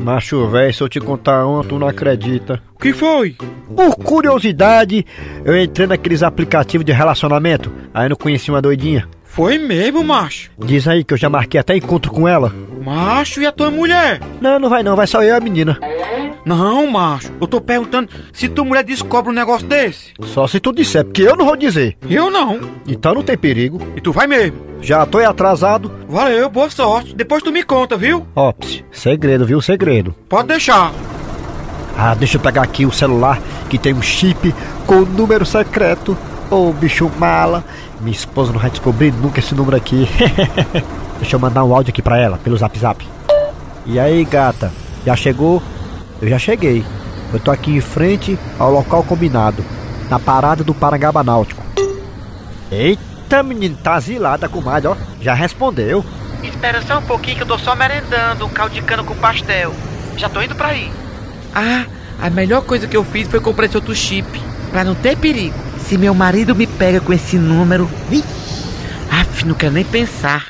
Macho, 0.00 0.48
velho, 0.48 0.72
se 0.72 0.82
eu 0.82 0.88
te 0.88 1.00
contar 1.00 1.46
uma, 1.46 1.64
tu 1.64 1.78
não 1.78 1.86
acredita. 1.86 2.62
O 2.74 2.78
que 2.78 2.92
foi? 2.92 3.36
Por 3.74 3.96
curiosidade, 3.96 5.04
eu 5.44 5.56
entrei 5.60 5.86
naqueles 5.86 6.22
aplicativos 6.22 6.84
de 6.84 6.92
relacionamento. 6.92 7.72
Aí 7.92 8.06
eu 8.06 8.10
não 8.10 8.16
conheci 8.16 8.50
uma 8.50 8.62
doidinha. 8.62 9.08
Foi 9.24 9.58
mesmo, 9.58 10.02
macho? 10.02 10.50
Diz 10.58 10.88
aí 10.88 11.04
que 11.04 11.14
eu 11.14 11.18
já 11.18 11.30
marquei 11.30 11.60
até 11.60 11.76
encontro 11.76 12.10
com 12.10 12.26
ela. 12.26 12.52
Macho, 12.84 13.40
e 13.40 13.46
a 13.46 13.52
tua 13.52 13.70
mulher? 13.70 14.20
Não, 14.40 14.58
não 14.58 14.68
vai 14.68 14.82
não, 14.82 14.96
vai 14.96 15.06
só 15.06 15.22
eu 15.22 15.28
e 15.28 15.36
a 15.36 15.40
menina. 15.40 15.78
Não, 16.50 16.84
macho, 16.90 17.30
eu 17.40 17.46
tô 17.46 17.60
perguntando 17.60 18.08
se 18.32 18.48
tua 18.48 18.64
mulher 18.64 18.82
descobre 18.82 19.30
um 19.30 19.34
negócio 19.34 19.68
desse. 19.68 20.12
Só 20.24 20.48
se 20.48 20.58
tu 20.58 20.72
disser, 20.72 21.04
porque 21.04 21.22
eu 21.22 21.36
não 21.36 21.44
vou 21.44 21.54
dizer. 21.54 21.96
Eu 22.08 22.28
não. 22.28 22.58
Então 22.88 23.14
não 23.14 23.22
tem 23.22 23.38
perigo. 23.38 23.80
E 23.94 24.00
tu 24.00 24.10
vai 24.10 24.26
mesmo? 24.26 24.58
Já 24.82 25.06
tô 25.06 25.18
atrasado. 25.18 25.92
Valeu, 26.08 26.50
boa 26.50 26.68
sorte. 26.68 27.14
Depois 27.14 27.40
tu 27.40 27.52
me 27.52 27.62
conta, 27.62 27.96
viu? 27.96 28.26
Ó, 28.34 28.50
ps, 28.50 28.82
segredo, 28.90 29.46
viu? 29.46 29.60
Segredo. 29.62 30.12
Pode 30.28 30.48
deixar. 30.48 30.92
Ah, 31.96 32.16
deixa 32.16 32.36
eu 32.36 32.40
pegar 32.40 32.62
aqui 32.62 32.84
o 32.84 32.90
celular 32.90 33.40
que 33.68 33.78
tem 33.78 33.94
um 33.94 34.02
chip 34.02 34.52
com 34.88 35.02
número 35.02 35.46
secreto. 35.46 36.18
Ô, 36.50 36.72
bicho 36.72 37.08
mala. 37.16 37.62
Minha 38.00 38.16
esposa 38.16 38.52
não 38.52 38.58
vai 38.58 38.70
descobrir 38.70 39.12
nunca 39.12 39.38
esse 39.38 39.54
número 39.54 39.76
aqui. 39.76 40.08
deixa 41.20 41.36
eu 41.36 41.40
mandar 41.40 41.62
um 41.62 41.72
áudio 41.72 41.92
aqui 41.92 42.02
pra 42.02 42.18
ela, 42.18 42.38
pelo 42.38 42.56
zap 42.56 42.76
zap. 42.76 43.06
E 43.86 44.00
aí, 44.00 44.24
gata? 44.24 44.72
Já 45.06 45.14
chegou? 45.14 45.62
Eu 46.20 46.28
já 46.28 46.38
cheguei. 46.38 46.84
Eu 47.32 47.38
tô 47.38 47.50
aqui 47.50 47.70
em 47.70 47.80
frente 47.80 48.38
ao 48.58 48.72
local 48.72 49.04
combinado, 49.04 49.64
na 50.08 50.18
parada 50.18 50.64
do 50.64 50.74
Parangaba 50.74 51.22
Náutico. 51.22 51.62
Eita, 52.70 53.42
menino, 53.42 53.76
tá 53.76 53.98
zilada, 54.00 54.48
comadre, 54.48 54.88
ó. 54.88 54.96
Já 55.20 55.34
respondeu. 55.34 56.04
Espera 56.42 56.82
só 56.82 56.98
um 56.98 57.02
pouquinho 57.02 57.36
que 57.36 57.42
eu 57.42 57.46
tô 57.46 57.58
só 57.58 57.76
merendando 57.76 58.44
um 58.44 58.48
caldo 58.48 58.74
de 58.74 58.82
cana 58.82 59.04
com 59.04 59.14
pastel. 59.14 59.74
Já 60.16 60.28
tô 60.28 60.42
indo 60.42 60.54
pra 60.54 60.68
aí. 60.68 60.90
Ah, 61.54 61.84
a 62.20 62.28
melhor 62.30 62.62
coisa 62.62 62.86
que 62.86 62.96
eu 62.96 63.04
fiz 63.04 63.28
foi 63.28 63.40
comprar 63.40 63.66
esse 63.66 63.76
outro 63.76 63.94
chip, 63.94 64.26
pra 64.70 64.84
não 64.84 64.94
ter 64.94 65.16
perigo. 65.16 65.54
Se 65.86 65.96
meu 65.96 66.14
marido 66.14 66.54
me 66.54 66.66
pega 66.66 67.00
com 67.00 67.12
esse 67.12 67.36
número, 67.36 67.88
vi, 68.08 68.22
af, 69.10 69.44
não 69.44 69.54
quero 69.54 69.72
nem 69.72 69.84
pensar. 69.84 70.48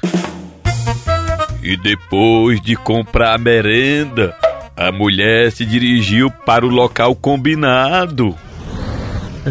E 1.63 1.77
depois 1.77 2.61
de 2.61 2.75
comprar 2.77 3.35
a 3.35 3.39
merenda, 3.39 4.35
a 4.81 4.91
mulher 4.91 5.53
se 5.53 5.67
dirigiu 5.67 6.31
para 6.31 6.65
o 6.65 6.71
local 6.71 7.15
combinado. 7.15 8.35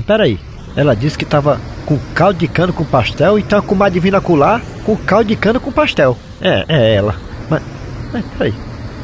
Peraí, 0.08 0.39
ela 0.76 0.96
disse 0.96 1.20
que 1.20 1.24
tava 1.24 1.62
com 1.86 2.00
caldo 2.15 2.39
de 2.39 2.48
cana 2.48 2.74
com 2.74 2.84
pastel 2.84 3.38
e 3.38 3.44
tá 3.44 3.62
com 3.62 3.76
uma 3.76 3.92
divina 3.92 4.20
colar 4.20 4.60
com 4.84 4.98
caldo 4.98 5.28
de 5.28 5.36
cana 5.36 5.60
com 5.60 5.72
pastel. 5.72 6.18
É, 6.42 6.65
é 6.68 6.96
ela. 6.96 7.15
Mas, 7.48 7.62
mas 8.12 8.26
peraí, 8.26 8.56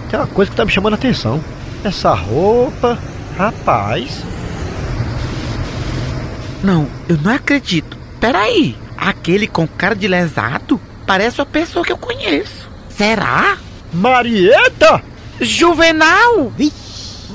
tem 0.09 0.19
uma 0.19 0.25
coisa 0.25 0.49
que 0.49 0.57
tá 0.57 0.65
me 0.65 0.71
chamando 0.71 0.93
a 0.93 0.95
atenção. 0.95 1.39
Essa 1.83 2.15
roupa, 2.15 2.97
rapaz. 3.37 4.23
Não, 6.63 6.87
eu 7.07 7.19
não 7.21 7.31
acredito. 7.31 7.95
Peraí, 8.19 8.75
aquele 8.97 9.45
com 9.45 9.67
cara 9.67 9.93
de 9.93 10.07
lesado 10.07 10.81
parece 11.05 11.39
uma 11.39 11.45
pessoa 11.45 11.85
que 11.85 11.91
eu 11.91 11.97
conheço. 11.97 12.67
Será? 12.89 13.57
Marieta! 13.93 15.14
Juvenal! 15.39 16.51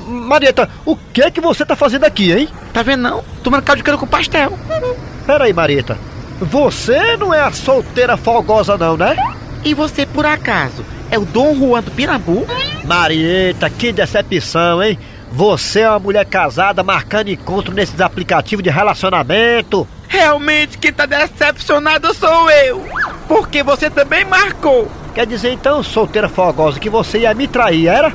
Marieta, 0.06 0.68
o 0.84 0.96
que 0.96 1.22
é 1.22 1.30
que 1.30 1.40
você 1.40 1.64
tá 1.64 1.76
fazendo 1.76 2.04
aqui, 2.04 2.32
hein? 2.32 2.48
Tá 2.72 2.82
vendo 2.82 3.02
não? 3.02 3.24
Tomando 3.42 3.62
caldo 3.62 3.78
de 3.78 3.84
cana 3.84 3.98
com 3.98 4.06
pastel. 4.06 4.58
Peraí, 5.26 5.52
Marieta. 5.52 5.98
Você 6.40 7.16
não 7.16 7.34
é 7.34 7.40
a 7.40 7.52
solteira 7.52 8.16
folgosa 8.16 8.76
não, 8.78 8.96
né? 8.96 9.16
E 9.62 9.74
você, 9.74 10.06
por 10.06 10.24
acaso, 10.24 10.84
é 11.10 11.18
o 11.18 11.24
Dom 11.24 11.54
Juan 11.54 11.82
do 11.82 11.90
Pirambu? 11.90 12.46
Marieta, 12.84 13.68
que 13.68 13.92
decepção, 13.92 14.82
hein? 14.82 14.98
Você 15.32 15.80
é 15.80 15.88
uma 15.88 15.98
mulher 15.98 16.24
casada 16.24 16.82
marcando 16.82 17.28
encontro 17.28 17.72
nesses 17.72 18.00
aplicativos 18.00 18.64
de 18.64 18.70
relacionamento. 18.70 19.86
Realmente 20.08 20.76
quem 20.76 20.92
tá 20.92 21.06
decepcionado 21.06 22.12
sou 22.14 22.50
eu. 22.50 22.84
Porque 23.28 23.62
você 23.62 23.88
também 23.88 24.24
marcou. 24.24 24.90
Quer 25.14 25.26
dizer 25.26 25.52
então, 25.52 25.82
solteira 25.82 26.28
fogosa, 26.28 26.78
que 26.78 26.88
você 26.88 27.20
ia 27.20 27.34
me 27.34 27.48
trair, 27.48 27.88
era? 27.88 28.12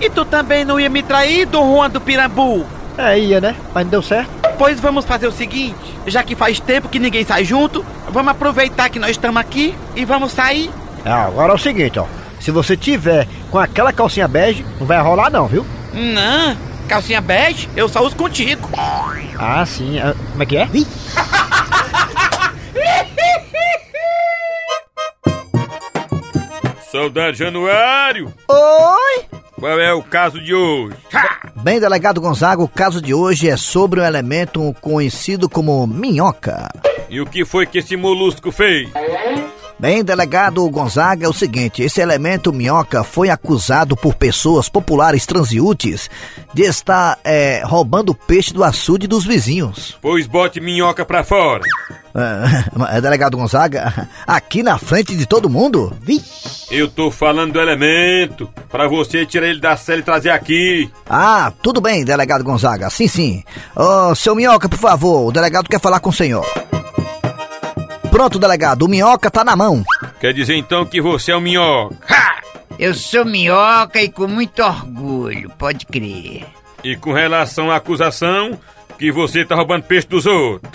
E 0.00 0.08
tu 0.08 0.24
também 0.24 0.64
não 0.64 0.80
ia 0.80 0.88
me 0.88 1.02
trair, 1.02 1.46
Dom 1.46 1.74
Juan 1.74 1.90
do 1.90 2.00
Pirambu? 2.00 2.64
É, 2.96 3.18
ia, 3.18 3.40
né? 3.40 3.54
Mas 3.74 3.84
não 3.84 3.90
deu 3.90 4.02
certo. 4.02 4.30
Pois 4.58 4.80
vamos 4.80 5.04
fazer 5.04 5.26
o 5.26 5.32
seguinte, 5.32 5.76
já 6.06 6.22
que 6.22 6.34
faz 6.36 6.58
tempo 6.60 6.88
que 6.88 6.98
ninguém 6.98 7.24
sai 7.24 7.44
junto, 7.44 7.84
vamos 8.10 8.30
aproveitar 8.32 8.88
que 8.88 8.98
nós 8.98 9.10
estamos 9.10 9.40
aqui 9.40 9.74
e 9.96 10.04
vamos 10.04 10.32
sair. 10.32 10.70
Ah, 11.04 11.24
agora 11.26 11.52
é 11.52 11.54
o 11.54 11.58
seguinte, 11.58 11.98
ó. 11.98 12.06
Se 12.40 12.50
você 12.50 12.76
tiver 12.76 13.26
com 13.50 13.58
aquela 13.58 13.92
calcinha 13.92 14.26
bege, 14.28 14.64
não 14.80 14.86
vai 14.86 15.00
rolar 15.00 15.30
não, 15.30 15.46
viu? 15.46 15.64
Não, 15.92 16.56
calcinha 16.88 17.20
bege, 17.20 17.68
eu 17.76 17.88
só 17.88 18.04
uso 18.04 18.16
contigo. 18.16 18.68
Ah, 19.38 19.64
sim. 19.66 19.98
ah, 19.98 20.14
Como 20.32 20.42
é 20.42 20.46
que 20.46 20.56
é? 20.56 20.68
Saudade 26.92 27.38
Januário! 27.38 28.30
Oi! 28.46 29.24
Qual 29.58 29.80
é 29.80 29.94
o 29.94 30.02
caso 30.02 30.38
de 30.38 30.54
hoje? 30.54 30.94
Bem, 31.62 31.80
delegado 31.80 32.20
Gonzaga, 32.20 32.62
o 32.62 32.68
caso 32.68 33.00
de 33.00 33.14
hoje 33.14 33.48
é 33.48 33.56
sobre 33.56 33.98
um 33.98 34.04
elemento 34.04 34.76
conhecido 34.78 35.48
como 35.48 35.86
minhoca. 35.86 36.68
E 37.08 37.18
o 37.18 37.24
que 37.24 37.46
foi 37.46 37.64
que 37.64 37.78
esse 37.78 37.96
molusco 37.96 38.52
fez? 38.52 38.90
Bem, 39.78 40.04
delegado 40.04 40.68
Gonzaga, 40.68 41.24
é 41.24 41.28
o 41.30 41.32
seguinte: 41.32 41.82
esse 41.82 42.02
elemento 42.02 42.52
minhoca 42.52 43.02
foi 43.02 43.30
acusado 43.30 43.96
por 43.96 44.14
pessoas 44.14 44.68
populares 44.68 45.24
transeúntes 45.24 46.10
de 46.52 46.64
estar 46.64 47.18
é, 47.24 47.62
roubando 47.64 48.14
peixe 48.14 48.52
do 48.52 48.62
açude 48.62 49.06
dos 49.06 49.24
vizinhos. 49.24 49.96
Pois 50.02 50.26
bote 50.26 50.60
minhoca 50.60 51.06
pra 51.06 51.24
fora. 51.24 51.64
É, 52.90 53.00
delegado 53.00 53.38
Gonzaga, 53.38 54.06
aqui 54.26 54.62
na 54.62 54.76
frente 54.76 55.16
de 55.16 55.24
todo 55.24 55.48
mundo? 55.48 55.96
Eu 56.72 56.88
tô 56.88 57.10
falando 57.10 57.52
do 57.52 57.60
elemento, 57.60 58.48
pra 58.70 58.88
você 58.88 59.26
tirar 59.26 59.46
ele 59.46 59.60
da 59.60 59.76
cela 59.76 60.00
e 60.00 60.02
trazer 60.02 60.30
aqui. 60.30 60.90
Ah, 61.06 61.52
tudo 61.62 61.82
bem, 61.82 62.02
delegado 62.02 62.42
Gonzaga. 62.42 62.88
Sim, 62.88 63.06
sim. 63.06 63.44
Ô, 63.76 64.14
seu 64.14 64.34
Minhoca, 64.34 64.70
por 64.70 64.78
favor, 64.78 65.26
o 65.28 65.32
delegado 65.32 65.68
quer 65.68 65.78
falar 65.78 66.00
com 66.00 66.08
o 66.08 66.12
senhor. 66.14 66.46
Pronto, 68.10 68.38
delegado, 68.38 68.84
o 68.84 68.88
Minhoca 68.88 69.30
tá 69.30 69.44
na 69.44 69.54
mão. 69.54 69.84
Quer 70.18 70.32
dizer 70.32 70.56
então 70.56 70.86
que 70.86 70.98
você 71.02 71.32
é 71.32 71.36
o 71.36 71.42
minhoca. 71.42 71.94
Eu 72.78 72.94
sou 72.94 73.26
minhoca 73.26 74.00
e 74.00 74.08
com 74.08 74.26
muito 74.26 74.62
orgulho, 74.62 75.50
pode 75.58 75.84
crer. 75.84 76.46
E 76.82 76.96
com 76.96 77.12
relação 77.12 77.70
à 77.70 77.76
acusação, 77.76 78.58
que 78.98 79.12
você 79.12 79.44
tá 79.44 79.54
roubando 79.54 79.82
peixe 79.82 80.06
dos 80.08 80.24
outros. 80.24 80.72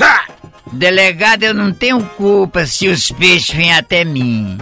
Delegado, 0.72 1.44
eu 1.44 1.56
não 1.56 1.74
tenho 1.74 2.04
culpa 2.18 2.68
se 2.68 2.88
os 2.88 3.12
peixes 3.12 3.56
vêm 3.56 3.74
até 3.74 4.04
mim. 4.04 4.60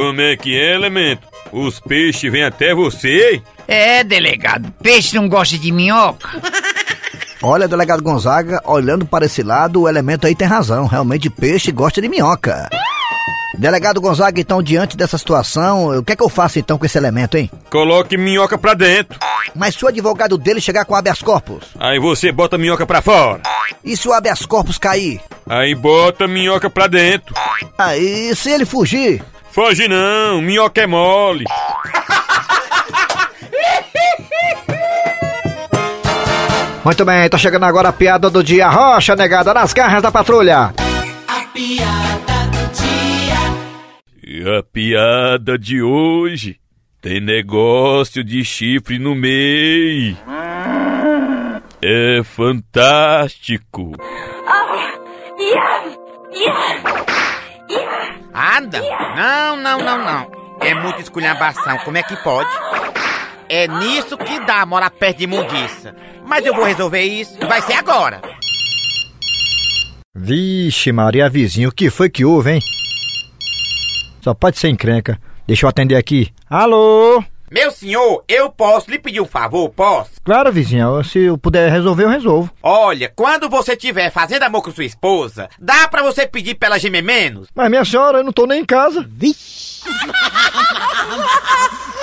Como 0.00 0.18
é 0.18 0.34
que 0.34 0.58
é, 0.58 0.74
elemento? 0.74 1.28
Os 1.52 1.78
peixes 1.78 2.32
vêm 2.32 2.42
até 2.42 2.74
você? 2.74 3.42
É, 3.68 4.02
delegado, 4.02 4.72
peixe 4.82 5.14
não 5.14 5.28
gosta 5.28 5.58
de 5.58 5.70
minhoca. 5.70 6.26
Olha, 7.42 7.68
delegado 7.68 8.02
Gonzaga, 8.02 8.62
olhando 8.64 9.04
para 9.04 9.26
esse 9.26 9.42
lado, 9.42 9.82
o 9.82 9.88
elemento 9.88 10.26
aí 10.26 10.34
tem 10.34 10.48
razão. 10.48 10.86
Realmente, 10.86 11.28
peixe 11.28 11.70
gosta 11.70 12.00
de 12.00 12.08
minhoca. 12.08 12.70
Delegado 13.58 14.00
Gonzaga, 14.00 14.40
então, 14.40 14.62
diante 14.62 14.96
dessa 14.96 15.18
situação, 15.18 15.98
o 15.98 16.02
que 16.02 16.14
é 16.14 16.16
que 16.16 16.22
eu 16.22 16.30
faço 16.30 16.58
então 16.58 16.78
com 16.78 16.86
esse 16.86 16.96
elemento, 16.96 17.36
hein? 17.36 17.50
Coloque 17.68 18.16
minhoca 18.16 18.56
pra 18.56 18.72
dentro. 18.72 19.18
Mas 19.54 19.74
se 19.74 19.84
o 19.84 19.88
advogado 19.88 20.38
dele 20.38 20.62
chegar 20.62 20.86
com 20.86 20.94
habeas 20.94 21.20
corpus? 21.20 21.64
Aí 21.78 21.98
você 21.98 22.32
bota 22.32 22.56
minhoca 22.56 22.86
pra 22.86 23.02
fora. 23.02 23.42
E 23.84 23.94
se 23.94 24.08
o 24.08 24.14
habeas 24.14 24.46
corpus 24.46 24.78
cair? 24.78 25.20
Aí 25.46 25.74
bota 25.74 26.26
minhoca 26.26 26.70
pra 26.70 26.86
dentro. 26.86 27.34
Aí, 27.76 28.34
se 28.34 28.50
ele 28.50 28.64
fugir? 28.64 29.22
Foge 29.52 29.88
não, 29.88 30.40
minhoca 30.40 30.80
é 30.80 30.86
mole. 30.86 31.44
Muito 36.84 37.04
bem, 37.04 37.28
tá 37.28 37.36
chegando 37.36 37.64
agora 37.64 37.90
a 37.90 37.92
piada 37.92 38.30
do 38.30 38.42
dia. 38.42 38.68
Rocha 38.68 39.14
negada 39.14 39.52
nas 39.52 39.72
garras 39.72 40.02
da 40.02 40.10
patrulha. 40.10 40.72
A 41.28 41.40
piada 41.52 42.46
do 42.46 42.72
dia. 42.72 43.36
E 44.22 44.58
a 44.58 44.62
piada 44.62 45.58
de 45.58 45.82
hoje 45.82 46.58
tem 47.02 47.20
negócio 47.20 48.24
de 48.24 48.44
chifre 48.44 48.98
no 48.98 49.14
meio. 49.14 50.16
É 51.82 52.22
fantástico. 52.22 53.92
Anda! 58.40 58.80
Não, 59.14 59.56
não, 59.58 59.78
não, 59.78 59.98
não. 59.98 60.30
É 60.60 60.72
muita 60.74 61.02
esculhambação, 61.02 61.76
como 61.84 61.98
é 61.98 62.02
que 62.02 62.16
pode? 62.22 62.48
É 63.50 63.68
nisso 63.68 64.16
que 64.16 64.40
dá 64.46 64.64
morar 64.64 64.90
perto 64.90 65.18
de 65.18 65.24
imundiça. 65.24 65.94
Mas 66.26 66.46
eu 66.46 66.54
vou 66.54 66.64
resolver 66.64 67.02
isso 67.02 67.36
e 67.38 67.44
vai 67.44 67.60
ser 67.60 67.74
agora. 67.74 68.22
Vixe, 70.14 70.90
Maria, 70.90 71.28
vizinho, 71.28 71.68
o 71.68 71.72
que 71.72 71.90
foi 71.90 72.08
que 72.08 72.24
houve, 72.24 72.52
hein? 72.52 72.62
Só 74.22 74.32
pode 74.32 74.58
ser 74.58 74.68
encrenca. 74.68 75.20
Deixa 75.46 75.66
eu 75.66 75.70
atender 75.70 75.96
aqui. 75.96 76.32
Alô? 76.48 77.22
Meu 77.50 77.72
senhor, 77.72 78.22
eu 78.28 78.48
posso 78.48 78.88
lhe 78.88 78.96
pedir 78.96 79.20
um 79.20 79.26
favor, 79.26 79.68
posso? 79.70 80.12
Claro, 80.24 80.52
vizinha, 80.52 80.86
se 81.02 81.18
eu 81.18 81.36
puder 81.36 81.68
resolver, 81.68 82.04
eu 82.04 82.08
resolvo. 82.08 82.48
Olha, 82.62 83.12
quando 83.14 83.50
você 83.50 83.72
estiver 83.72 84.08
fazendo 84.12 84.44
amor 84.44 84.62
com 84.62 84.70
sua 84.70 84.84
esposa, 84.84 85.48
dá 85.58 85.88
pra 85.88 86.00
você 86.00 86.28
pedir 86.28 86.54
pra 86.54 86.68
ela 86.68 86.78
gemer 86.78 87.02
menos? 87.02 87.48
Mas 87.52 87.68
minha 87.68 87.84
senhora, 87.84 88.18
eu 88.18 88.24
não 88.24 88.32
tô 88.32 88.46
nem 88.46 88.60
em 88.60 88.64
casa. 88.64 89.04
Vixe! 89.04 89.80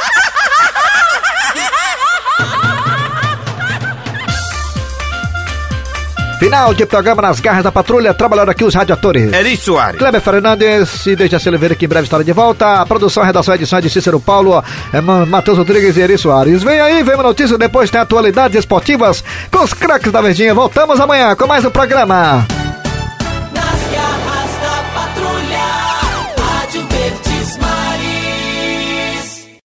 Final 6.40 6.72
de 6.74 6.86
programa 6.86 7.22
nas 7.24 7.40
garras 7.40 7.64
da 7.64 7.72
patrulha, 7.72 8.14
trabalhando 8.14 8.50
aqui 8.50 8.64
os 8.64 8.74
radiadores. 8.76 9.34
Eri 9.34 9.58
Soares. 9.58 9.98
Kleber 9.98 10.22
Fernandes 10.22 11.06
e 11.08 11.16
Deja 11.16 11.40
Silveira 11.40 11.74
que 11.74 11.86
em 11.86 11.88
breve 11.88 12.06
estará 12.06 12.24
de 12.24 12.32
volta. 12.32 12.80
A 12.80 12.86
produção, 12.86 13.24
a 13.24 13.26
redação, 13.26 13.54
a 13.54 13.56
edição 13.56 13.80
é 13.80 13.82
de 13.82 13.90
Cícero 13.90 14.20
Paulo, 14.20 14.64
é 14.94 15.02
Ma- 15.02 15.26
Matheus 15.26 15.58
Rodrigues 15.58 15.98
e 15.98 16.02
Eri 16.02 16.18
Soares. 16.18 16.62
Vem 16.62 16.80
aí, 16.80 17.02
vem 17.02 17.16
uma 17.16 17.24
notícia, 17.24 17.58
depois 17.58 17.90
tem 17.90 18.00
atualidades 18.00 18.58
esportivas 18.60 19.24
com 19.52 19.64
os 19.64 19.74
craques 19.74 20.12
da 20.12 20.22
Verdinha. 20.22 20.54
Voltamos 20.54 21.00
amanhã 21.00 21.36
com 21.36 21.48
mais 21.48 21.66
um 21.66 21.72
programa. 21.72 22.46